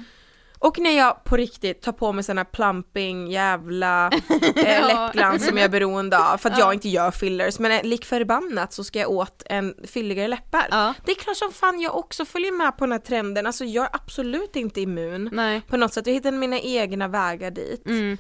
[0.58, 4.10] Och när jag på riktigt tar på mig sån här plumping jävla
[4.56, 7.82] eh, läppglans som jag är beroende av för att jag inte gör fillers men eh,
[7.82, 10.66] lik förbannat så ska jag åt en fylligare läppar.
[10.70, 10.94] Ja.
[11.04, 13.84] Det är klart som fan jag också följer med på den här trenden, alltså jag
[13.84, 15.60] är absolut inte immun Nej.
[15.68, 17.86] på något sätt, jag hittar mina egna vägar dit.
[17.86, 18.18] Mm.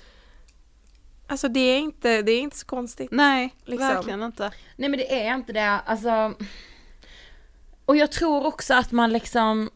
[1.26, 3.08] Alltså det är inte, det är inte så konstigt.
[3.10, 3.88] Nej, Liksom.
[3.88, 4.52] verkligen inte.
[4.76, 6.34] Nej men det är inte det, alltså.
[7.86, 9.70] Och jag tror också att man liksom,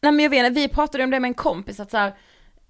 [0.00, 2.14] nej men jag vet vi pratade om det med en kompis att så här,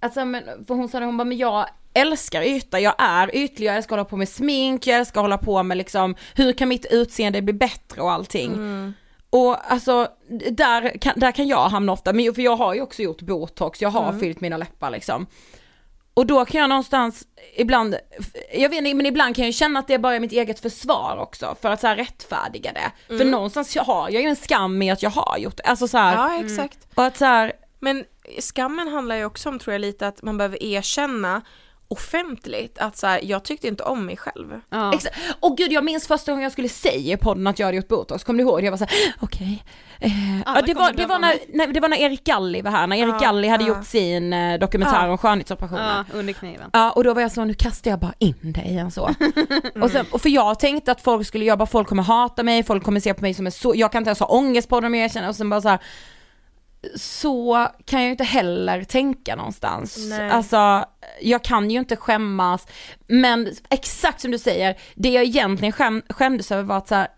[0.01, 3.66] alltså men, för hon sa det, hon bara men jag älskar yta, jag är ytlig,
[3.66, 6.53] jag älskar att hålla på med smink, jag älskar att hålla på med liksom, hur
[6.53, 8.53] kan mitt utseende bli bättre och allting.
[9.30, 10.09] Och alltså,
[10.51, 13.82] där kan, där kan jag hamna ofta, men för jag har ju också gjort botox,
[13.82, 15.26] jag har fyllt mina läppar liksom.
[16.15, 17.25] Och då kan jag någonstans
[17.57, 17.97] ibland,
[18.55, 21.17] jag vet inte men ibland kan jag känna att det är bara mitt eget försvar
[21.21, 23.17] också för att så här rättfärdiga det.
[23.19, 25.99] För någonstans har jag ju en skam i att jag har gjort det, alltså så
[25.99, 26.79] här, Ja exakt.
[26.95, 28.05] och att så här, Men
[28.41, 31.43] skammen handlar ju också om, tror jag, lite att man behöver erkänna
[31.95, 34.61] offentligt att så här, jag tyckte inte om mig själv.
[34.70, 34.95] Ja.
[34.95, 35.16] Exakt.
[35.40, 37.88] Och gud jag minns första gången jag skulle säga i podden att jag hade gjort
[37.88, 38.64] botox, kommer du ihåg?
[38.64, 39.64] Jag var såhär, okej.
[40.01, 40.11] Eh,
[40.47, 42.86] Alla ja, det, var, det, var när, nej, det var när Erik Galli var här,
[42.86, 43.68] när Erik Ja, Galli hade ja.
[43.68, 45.11] gjort sin eh, dokumentär Ja.
[45.11, 46.05] om skönhetsoperationer.
[46.12, 46.70] Ja, under kniven.
[46.72, 49.11] Ja och då var jag så, nu kastar jag bara in dig igen så.
[49.82, 52.62] och, sen, och för jag tänkte att folk skulle, jag bara folk kommer hata mig,
[52.62, 54.80] folk kommer se på mig som en så, jag kan inte ens ha ångest på
[54.80, 55.78] dem jag känner och sen bara så här.
[56.97, 59.99] Så kan jag ju inte heller tänka någonstans.
[60.11, 60.30] Nej.
[60.30, 60.85] Alltså,
[61.20, 62.66] jag kan ju inte skämmas.
[63.07, 67.09] Men exakt som du säger, det jag egentligen skäm, skämdes över var att så här,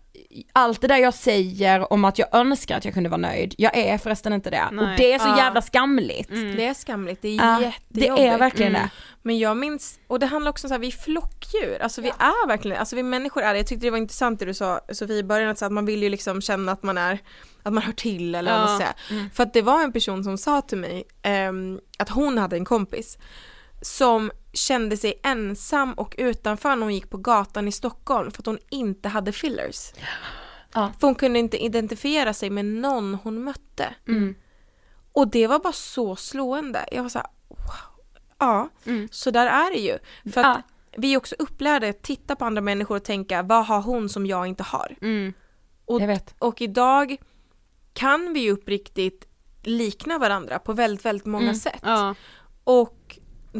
[0.53, 3.77] allt det där jag säger om att jag önskar att jag kunde vara nöjd, jag
[3.77, 4.67] är förresten inte det.
[4.71, 4.85] Nej.
[4.91, 5.37] Och det är så Ja.
[5.37, 6.29] jävla skamligt.
[6.29, 8.15] Det är skamligt, det är Ja, jättejobbigt.
[8.17, 8.89] det är verkligen det.
[9.21, 12.09] Men jag minns, och det handlar också om så här, vi är flockdjur, alltså vi
[12.09, 13.59] är verkligen, alltså vi människor är det.
[13.59, 15.85] Jag tyckte det var intressant det du sa Sofie i början, att, så att man
[15.85, 17.19] vill ju liksom känna att man är,
[17.63, 18.75] att man hör till eller vad man Ja.
[18.77, 18.85] ska
[19.15, 19.29] säga.
[19.33, 22.65] För att det var en person som sa till mig ehm, att hon hade en
[22.65, 23.17] kompis
[23.81, 28.45] som kände sig ensam och utanför när hon gick på gatan i Stockholm för att
[28.45, 29.91] hon inte hade fillers.
[30.73, 30.91] Ja.
[30.99, 33.95] För hon kunde inte identifiera sig med någon hon mötte.
[34.07, 34.35] Mm.
[35.11, 36.85] Och det var bara så slående.
[36.91, 38.05] Jag var så här, wow.
[38.39, 38.69] Ja,
[39.11, 39.97] så där är det ju.
[40.33, 40.97] För att Ja.
[40.97, 44.25] vi är också upplärda att titta på andra människor och tänka, vad har hon som
[44.25, 44.95] jag inte har?
[45.01, 45.33] Mm.
[45.85, 46.35] Och, Jag vet.
[46.39, 47.17] och idag
[47.93, 49.27] kan vi ju uppriktigt
[49.63, 51.79] likna varandra på väldigt, väldigt många sätt.
[51.83, 52.15] Ja.
[52.63, 52.96] Och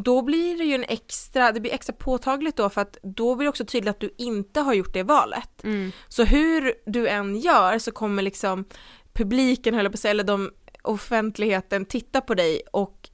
[0.03, 3.45] då blir det ju en extra, det blir extra påtagligt då för att då blir
[3.45, 5.63] det också tydligt att du inte har gjort det valet.
[5.63, 5.91] Mm.
[6.07, 8.65] Så hur du än gör så kommer liksom
[9.13, 13.09] publiken, höll på att säga, eller de offentligheten titta på dig och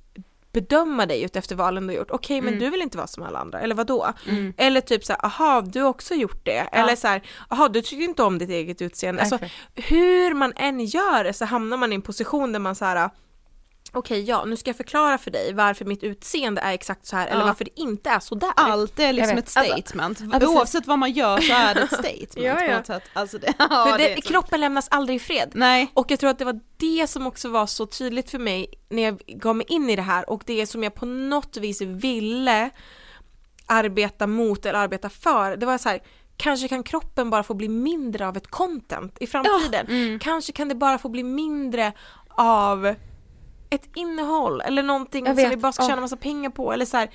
[0.52, 2.12] bedöma dig utefter valen du har gjort.
[2.12, 4.14] Okej men du vill inte vara som alla andra, eller vad då?
[4.58, 6.58] Eller typ såhär, aha du har också gjort det.
[6.72, 9.22] Eller såhär, aha du tycker inte om ditt eget utseende.
[9.22, 9.54] Alltså, Exakt.
[9.92, 13.10] hur man än gör det så hamnar man i en position där man såhär
[13.96, 17.28] Okej, ja, nu ska jag förklara för dig varför mitt utseende är exakt så här
[17.28, 17.46] eller Ja.
[17.46, 18.52] varför det inte är så där.
[18.56, 19.58] Allt är liksom ett.
[19.58, 20.32] Alltså, statement.
[20.32, 20.50] precis.
[20.50, 22.78] Oavsett vad man gör så är det ett statement Ja, på ja.
[22.78, 23.04] något sätt.
[23.14, 25.52] Alltså det, ja, för det, är så- kroppen lämnas aldrig i fred.
[25.54, 25.92] Nej.
[25.94, 29.02] Och jag tror att det var det som också var så tydligt för mig när
[29.04, 32.70] jag gav mig in i det här och det som jag på något vis ville
[33.66, 35.58] arbeta mot eller arbeta för.
[35.58, 36.00] Det var så här,
[36.38, 40.20] kanske kan kroppen bara få bli mindre av ett content i framtiden.
[40.20, 41.92] Kanske kan det bara få bli mindre
[42.30, 42.96] av
[43.76, 45.90] ett innehåll eller någonting som vi bara ska ja.
[45.90, 47.10] tjäna massa pengar på eller så här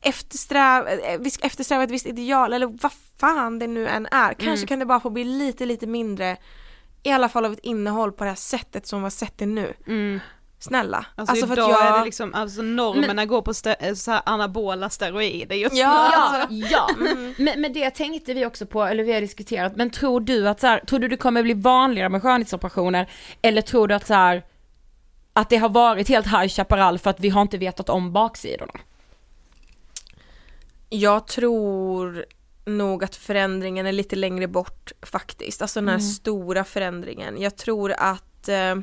[0.00, 4.28] eftersträva, eh, vi ska eftersträva ett visst ideal eller vad fan det nu än är.
[4.34, 4.66] Kanske Mm.
[4.66, 6.36] kan det bara få bli lite, lite mindre
[7.02, 9.46] i alla fall av ett innehåll på det här sättet som vi har sett det
[9.46, 9.74] nu.
[9.86, 10.20] Mm.
[10.58, 11.06] Snälla.
[11.16, 11.94] Alltså, för idag att jag...
[11.94, 16.46] är det liksom, alltså normerna går på stä- så här anabola steroider just Ja.
[16.50, 16.56] nu.
[16.56, 16.88] Ja, ja.
[17.38, 20.60] Men, men det tänkte vi också på, eller vi har diskuterat, men tror du att
[20.60, 23.10] så här, tror du det kommer bli vanligare med skönhetsoperationer?
[23.42, 24.42] Eller tror du att så här,
[25.32, 28.80] att det har varit helt High Chaparral för att vi har inte vetat om baksidorna?
[30.88, 32.24] Jag tror
[32.64, 35.62] nog att förändringen är lite längre bort faktiskt.
[35.62, 37.40] Alltså den här stora förändringen.
[37.40, 38.76] Jag tror att eh,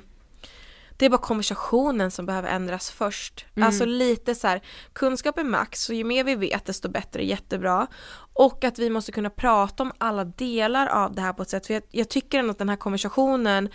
[1.00, 3.46] det är bara konversationen som behöver ändras först.
[3.62, 4.62] Alltså lite så här,
[4.94, 7.88] kunskap är max och ju mer vi vet desto bättre, jättebra.
[8.34, 11.68] Och att vi måste kunna prata om alla delar av det här på ett sätt.
[11.68, 13.70] För jag, jag tycker ändå att den här konversationen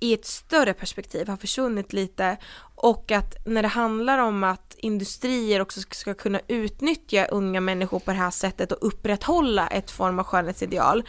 [0.00, 2.36] i ett större perspektiv har försvunnit lite
[2.74, 8.10] och att när det handlar om att industrier också ska- kunna utnyttja unga människor på
[8.10, 11.04] det här sättet och upprätthålla ett form av skönhetsideal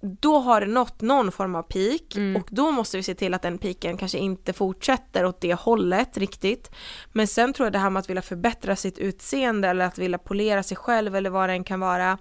[0.00, 3.42] då har det nått någon form av peak och då måste vi se till att
[3.42, 6.70] den piken kanske inte fortsätter åt det hållet riktigt.
[7.12, 10.18] Men sen tror jag det här med att vilja förbättra sitt utseende eller att vilja
[10.18, 12.18] polera sig själv eller vad det än kan vara.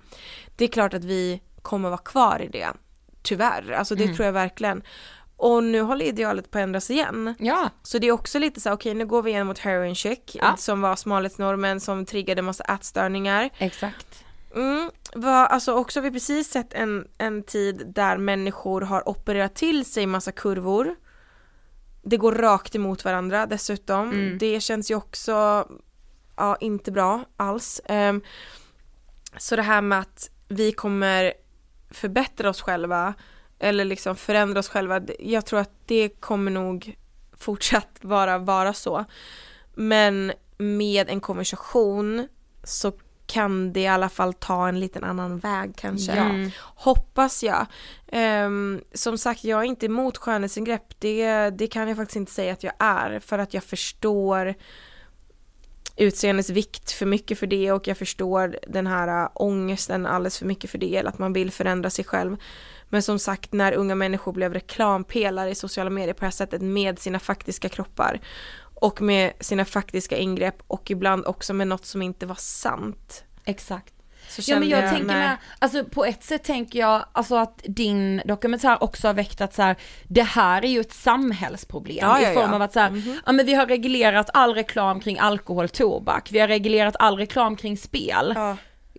[0.55, 2.67] Det är klart att vi kommer vara kvar i det.
[3.21, 4.83] Tyvärr, alltså det tror jag verkligen.
[5.37, 7.35] Och nu håller idealet på att ändras igen.
[7.39, 7.69] Ja.
[7.83, 10.19] Så det är också lite så här, okej nu går vi igen mot heroin chic
[10.33, 10.57] Ja.
[10.57, 13.49] som var smalhetsnormen som triggade massa ätstörningar.
[13.57, 14.23] Exakt.
[14.55, 19.55] Mm, va, alltså också har vi precis sett en, en tid där människor har opererat
[19.55, 20.95] till sig massa kurvor.
[22.03, 24.37] Det går rakt emot varandra dessutom.
[24.39, 25.67] Det känns ju också
[26.35, 27.81] ja, inte bra alls.
[27.85, 28.21] Ehm,
[29.37, 31.33] så det här med att vi kommer
[31.91, 33.13] förbättra oss själva
[33.59, 36.95] eller liksom förändra oss själva, jag tror att det kommer nog
[37.37, 39.05] fortsatt vara, vara så.
[39.73, 42.27] Men med en konversation
[42.63, 42.91] så
[43.27, 46.15] kan det i alla fall ta en liten annan väg kanske.
[46.15, 46.51] Ja.
[46.61, 47.65] Hoppas jag.
[48.07, 50.99] Ehm, som sagt, jag är inte emot skönhetsingrepp.
[50.99, 53.19] Det, det kan jag faktiskt inte säga att jag är.
[53.19, 54.55] För att jag förstår
[55.97, 60.45] utseendets vikt för mycket för det och jag förstår den här äh, ångesten alldeles för
[60.45, 62.37] mycket för det, eller att man vill förändra sig själv.
[62.89, 66.61] Men som sagt när unga människor blev reklampelare i sociala medier på det här sättet
[66.61, 68.19] med sina faktiska kroppar
[68.73, 73.23] och med sina faktiska ingrepp och ibland också med något som inte var sant.
[73.45, 73.91] Exakt.
[74.47, 78.21] Ja men jag, kände tänker med, alltså på ett sätt tänker jag alltså att din
[78.25, 79.75] dokumentär också har väckt att så här,
[80.07, 82.55] det här är ju ett samhällsproblem Ja, ja, i form ja.
[82.55, 83.19] av att så här, Mhm.
[83.25, 87.55] ja men vi har reglerat all reklam kring alkohol, tobak, vi har reglerat all reklam
[87.55, 88.33] kring spel.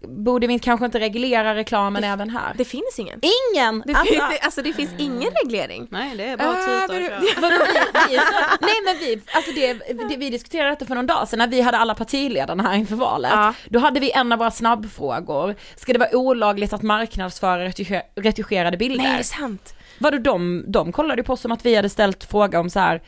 [0.08, 2.54] Borde vi kanske inte reglera reklamen även här?
[2.58, 3.20] Det finns ingen.
[3.54, 3.82] Ingen!
[3.86, 5.86] Det alltså, finns, det, alltså det finns ingen reglering.
[5.90, 7.40] Nej det är bara att Äh, tuta och men- köra.
[7.40, 9.72] Vadå, vi, vi är så, nej men vi, alltså det,
[10.08, 12.96] det, vi diskuterade detta för någon dag sedan när vi hade alla partiledarna här inför
[12.96, 13.30] valet.
[13.34, 13.54] Ja.
[13.68, 18.76] Då hade vi en av våra snabbfrågor, ska det vara olagligt att marknadsföra retusche- retuscherade
[18.76, 19.04] bilder?
[19.04, 19.74] Nej, det är sant.
[19.98, 22.80] Vadå de, de kollade ju på oss som att vi hade ställt fråga om så
[22.80, 23.02] här.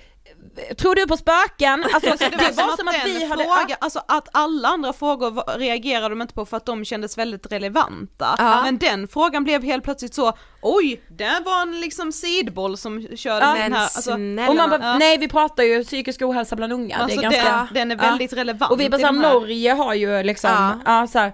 [0.78, 1.84] Tror du på spöken?
[1.94, 6.22] Alltså, Alltså, det var, som, att, den fråga, alltså att alla andra frågor reagerade de
[6.22, 8.34] inte på för att de kändes väldigt relevanta.
[8.38, 8.62] Ja.
[8.64, 10.32] Men den frågan blev helt plötsligt så,
[10.62, 13.82] oj, där var en liksom sidboll som körde Ja, den här.
[13.82, 14.98] Alltså, snälla och man bara, Ja.
[14.98, 18.02] nej vi pratar ju psykisk ohälsa bland unga, alltså det är ganska, den, den är
[18.10, 18.72] väldigt relevant.
[18.72, 21.06] och vi bara såhär, Norge har ju liksom, ja, Ja.
[21.06, 21.32] så här,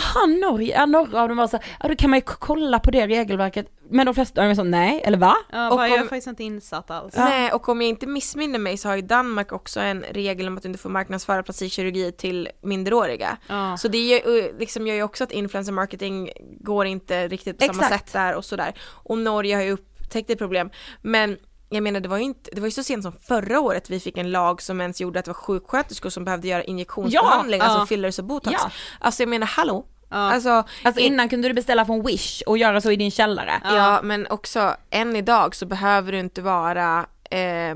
[0.00, 2.90] aha Norge, ja några av dem var såhär, ja då kan man ju kolla på
[2.90, 5.36] det regelverket, men de flesta var så nej, eller va?
[5.52, 7.14] Ja, Och jag är om- faktiskt inte insatt alls.
[7.16, 10.56] Nej, och om jag inte missminner mig så har ju Danmark också en regel om
[10.56, 13.36] att du inte får marknadsföra plastikkirurgi till minderåriga.
[13.48, 13.76] Ja.
[13.76, 16.30] Så det gör, ju- liksom gör ju också att influencer marketing
[16.60, 18.04] går inte riktigt på samma Exakt.
[18.08, 18.74] sätt där och sådär.
[18.82, 20.70] Och Norge har ju upptäckt ett problem.
[21.02, 21.36] Men
[21.70, 24.00] jag menar det var ju inte, det var ju så sent som förra året vi
[24.00, 27.64] fick en lag som ens gjorde att det var sjuksköterskor som behövde göra injektionsbehandling, Ja,
[27.66, 27.86] alltså ja.
[27.86, 28.56] fillers och botox.
[28.62, 28.70] Ja.
[29.00, 29.86] Alltså jag menar hallå?
[30.10, 30.16] Ja.
[30.16, 33.60] Alltså, Alltså in- innan kunde du beställa från Wish och göra så i din källare.
[33.64, 34.00] Ja.
[34.02, 37.74] men också än idag så behöver du inte vara eh,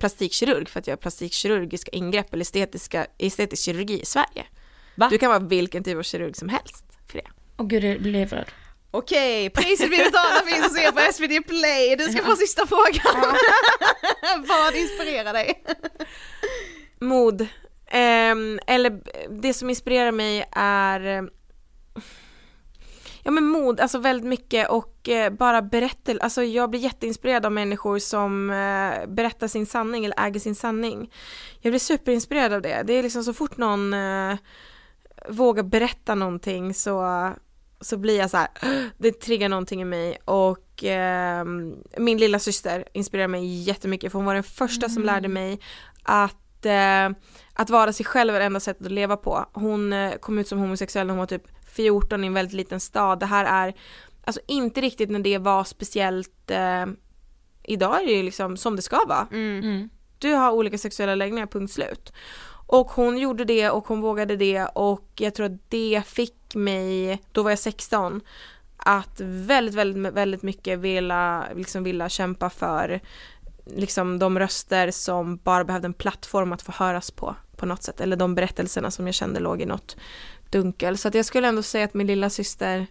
[0.00, 4.44] plastikkirurg för att göra plastikkirurgiska ingrepp eller estetiska, estetisk kirurgi i Sverige.
[4.94, 5.08] Va?
[5.10, 7.26] Du kan vara vilken typ av kirurg som helst för det.
[7.56, 8.44] Åh gud jag blir livrädd.
[8.90, 11.96] Okej, priset vi betalar finns att se på SVT Play.
[11.96, 13.34] Du ska få sista frågan.
[14.48, 15.64] Vad inspirerar dig?
[17.00, 17.46] Mod.
[17.86, 19.00] Ehm, eller
[19.42, 21.22] det som inspirerar mig är eh,
[23.22, 27.52] Ja men mod, alltså väldigt mycket och eh, bara berättelser, alltså jag blir jätteinspirerad av
[27.52, 31.12] människor som eh, berättar sin sanning eller äger sin sanning.
[31.60, 32.82] Jag blir superinspirerad av det.
[32.86, 34.36] Det är liksom så fort någon eh,
[35.28, 37.00] vågar berätta någonting så,
[37.80, 38.48] så blir jag så här,
[38.98, 41.44] det triggar någonting i mig och eh,
[41.98, 45.60] min lilla syster inspirerar mig jättemycket för hon var den första som lärde mig
[46.02, 47.10] att, eh,
[47.52, 49.46] att vara sig själv är det enda sättet att leva på.
[49.52, 52.80] Hon eh, kom ut som homosexuell när hon var typ 14 i en väldigt liten
[52.80, 53.20] stad.
[53.20, 53.74] Det här är
[54.24, 56.86] alltså inte riktigt när det var speciellt eh,
[57.68, 59.28] Idag är det ju liksom som det ska vara.
[59.32, 59.88] Mm.
[60.18, 62.12] Du har olika sexuella läggningar, punkt slut.
[62.70, 67.22] Och hon gjorde det och hon vågade det och jag tror att det fick mig,
[67.32, 68.20] då var jag 16,
[68.76, 73.00] att väldigt, väldigt, väldigt mycket vilja, liksom vilja kämpa för
[73.64, 78.00] liksom de röster som bara behövde en plattform att få höras på, på något sätt.
[78.00, 79.96] Eller de berättelserna som jag kände låg i något
[80.50, 80.98] dunkel.
[80.98, 82.86] Så att jag skulle ändå säga att min lilla syster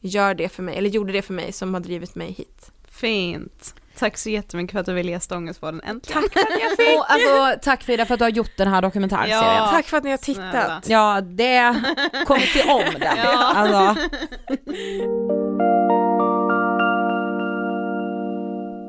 [0.00, 2.72] gör det för mig, eller gjorde det för mig som har drivit mig hit.
[2.84, 3.74] Fint.
[4.00, 6.22] Tack så jättemycket för att du ville gästa Ångestpodden äntligen.
[6.22, 6.98] Tack för att jag fick!
[6.98, 9.54] Och alltså tack Frida för att du har gjort den här dokumentärserien.
[9.56, 9.68] Ja.
[9.70, 10.52] Tack för att ni har Snälla.
[10.52, 10.88] tittat!
[10.88, 11.82] Ja, det
[12.26, 13.12] kommer till om det.
[13.16, 13.52] Ja.
[13.54, 14.00] Alltså.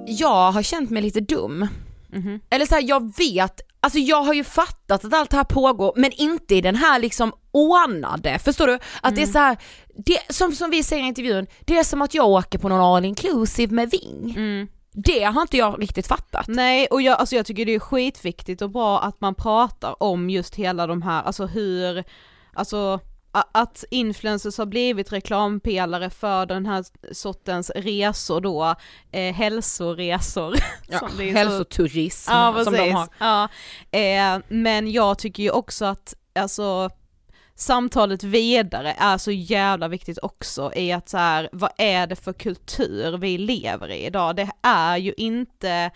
[0.07, 1.67] Jag har känt mig lite dum.
[2.09, 2.39] Mhm.
[2.49, 5.93] Eller så här, jag vet, alltså jag har ju fattat att allt det här pågår
[5.95, 8.79] men inte i den här liksom ordnade, förstår du?
[9.01, 9.57] Att det är så här,
[10.05, 12.81] det, som, som vi säger i intervjun, det är som att jag åker på någon
[12.81, 14.33] all inclusive med Ving.
[14.37, 14.67] Mm.
[14.93, 16.47] Det har inte jag riktigt fattat.
[16.47, 20.29] Nej, och jag, alltså jag tycker det är skitviktigt och bra att man pratar om
[20.29, 22.03] just hela de här, alltså hur,
[22.53, 22.99] alltså
[23.31, 28.75] att influencers har blivit reklampelare för den här sortens resor då,
[29.11, 30.55] eh, hälsoresor.
[30.99, 33.07] som det hälsoturism Ja som de har.
[33.19, 33.47] ja.
[33.99, 36.89] Eh, men jag tycker ju också att, alltså
[37.55, 42.33] samtalet vidare är så jävla viktigt också i att så här, vad är det för
[42.33, 44.35] kultur vi lever i idag?
[44.35, 45.91] Det är ju inte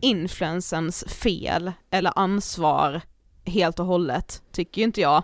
[0.00, 3.00] influensens fel eller ansvar
[3.46, 5.22] helt och hållet, tycker ju inte jag.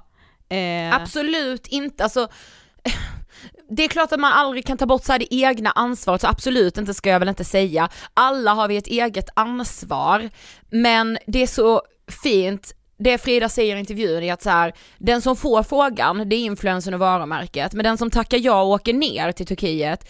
[0.48, 2.28] Eh, Absolut inte, alltså
[3.70, 6.27] det är klart att man aldrig kan ta bort så här det egna ansvaret, så
[6.27, 7.89] absolut inte ska jag väl inte säga.
[8.15, 10.31] Alla har vi ett eget ansvar,
[10.70, 11.82] men det är så
[12.23, 16.37] fint det Frida säger i intervjun är att så här, den som får frågan, det
[16.37, 20.09] är influensen och varumärket, men den som tackar ja och åker ner till Turkiet,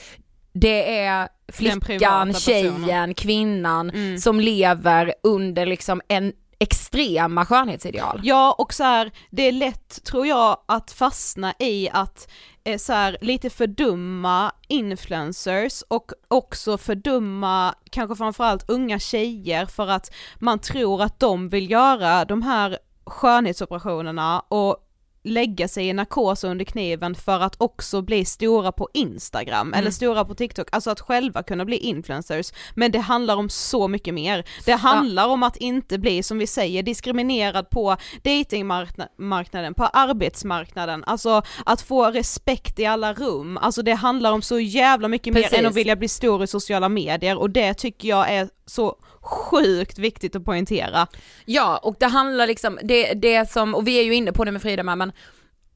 [0.53, 4.19] det är flickan, tjejen, kvinnan Mm.
[4.19, 8.21] som lever under liksom en extrema skönhetsideal.
[8.23, 12.31] Ja och så här, det är lätt tror jag att fastna i att
[12.65, 20.15] eh, så här, lite fördumma influencers och också fördumma kanske framförallt unga tjejer för att
[20.39, 24.77] man tror att de vill göra de här skönhetsoperationerna och
[25.25, 29.79] lägga sig i narkos under kniven för att också bli stora på Instagram mm.
[29.79, 32.53] eller stora på TikTok, alltså att själva kunna bli influencers.
[32.75, 34.45] Men det handlar om så mycket mer.
[34.65, 41.43] Det handlar om att inte bli, som vi säger, diskriminerad på datingmarknaden, på arbetsmarknaden, alltså
[41.67, 45.53] att få respekt i alla rum, alltså det handlar om så jävla mycket Precis.
[45.53, 48.97] mer än att vilja bli stor i sociala medier och det tycker jag är så
[49.23, 51.07] sjukt viktigt att poängtera.
[51.45, 54.53] Ja, och det handlar liksom, det, det som, och vi är ju inne på det
[54.53, 55.13] med Frida med, men,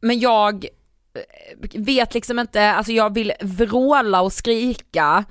[0.00, 0.64] men jag
[1.14, 5.24] eh, vet liksom inte, alltså jag vill vråla och skrika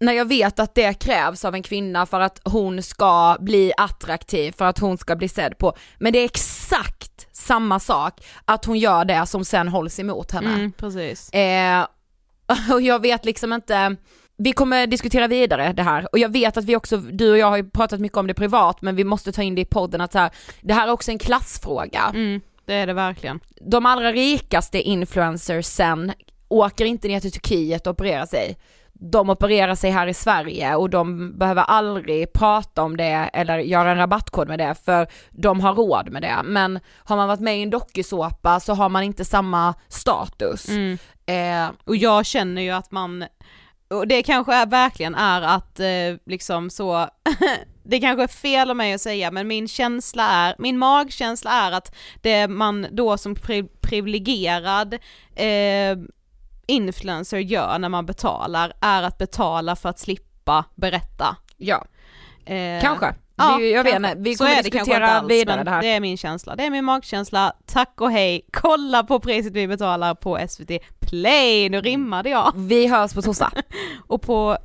[0.00, 4.52] när jag vet att det krävs av en kvinna för att hon ska bli attraktiv,
[4.52, 5.76] för att hon ska bli sedd på.
[5.98, 10.54] Men det är exakt samma sak att hon gör det som sen hålls emot henne.
[10.54, 11.30] Mm, precis.
[11.30, 11.86] Eh,
[12.72, 13.96] och jag vet liksom inte,
[14.42, 17.46] vi kommer diskutera vidare det här och jag vet att vi också, du och jag
[17.46, 20.00] har ju pratat mycket om det privat men vi måste ta in det i podden
[20.00, 20.30] att så här,
[20.60, 22.10] det här är också en klassfråga.
[22.14, 23.40] Mm, det är det verkligen.
[23.60, 26.12] De allra rikaste influencersen
[26.48, 28.56] åker inte ner till Turkiet och opererar sig.
[28.92, 33.90] De opererar sig här i Sverige och de behöver aldrig prata om det eller göra
[33.90, 36.40] en rabattkod med det för de har råd med det.
[36.44, 40.68] Men har man varit med i en dokusåpa så har man inte samma status.
[40.68, 40.98] Mm.
[41.26, 43.24] Eh, och jag känner ju att man
[43.90, 47.08] och det kanske är, verkligen är att eh, liksom så,
[47.82, 51.72] det kanske är fel av mig att säga men min känsla är, min magkänsla är
[51.72, 54.94] att det man då som pri privilegierad
[55.34, 55.96] eh,
[56.66, 61.36] influencer gör när man betalar är att betala för att slippa berätta.
[61.56, 61.84] Ja,
[62.44, 63.14] eh, kanske.
[63.40, 65.82] Ja, vi, jag vet inte, vi kommer att diskutera vidare det här.
[65.82, 67.52] Det är min känsla, det är min magkänsla.
[67.66, 72.52] Tack och hej, kolla på priset vi betalar på SVT Play, nu rimmade jag.
[72.56, 73.50] Vi hörs på torsdag.
[74.06, 74.58] och på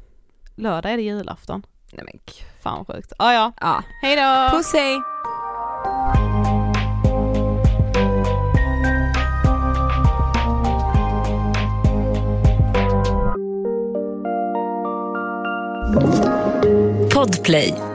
[0.56, 1.66] lördag är det julafton.
[1.92, 2.20] Nej men
[2.64, 3.14] Fan vad sjukt.
[3.18, 3.84] Ah, ja ja.
[4.02, 4.58] Hejdå!
[4.58, 5.02] Puss hej!
[17.14, 17.95] Podplay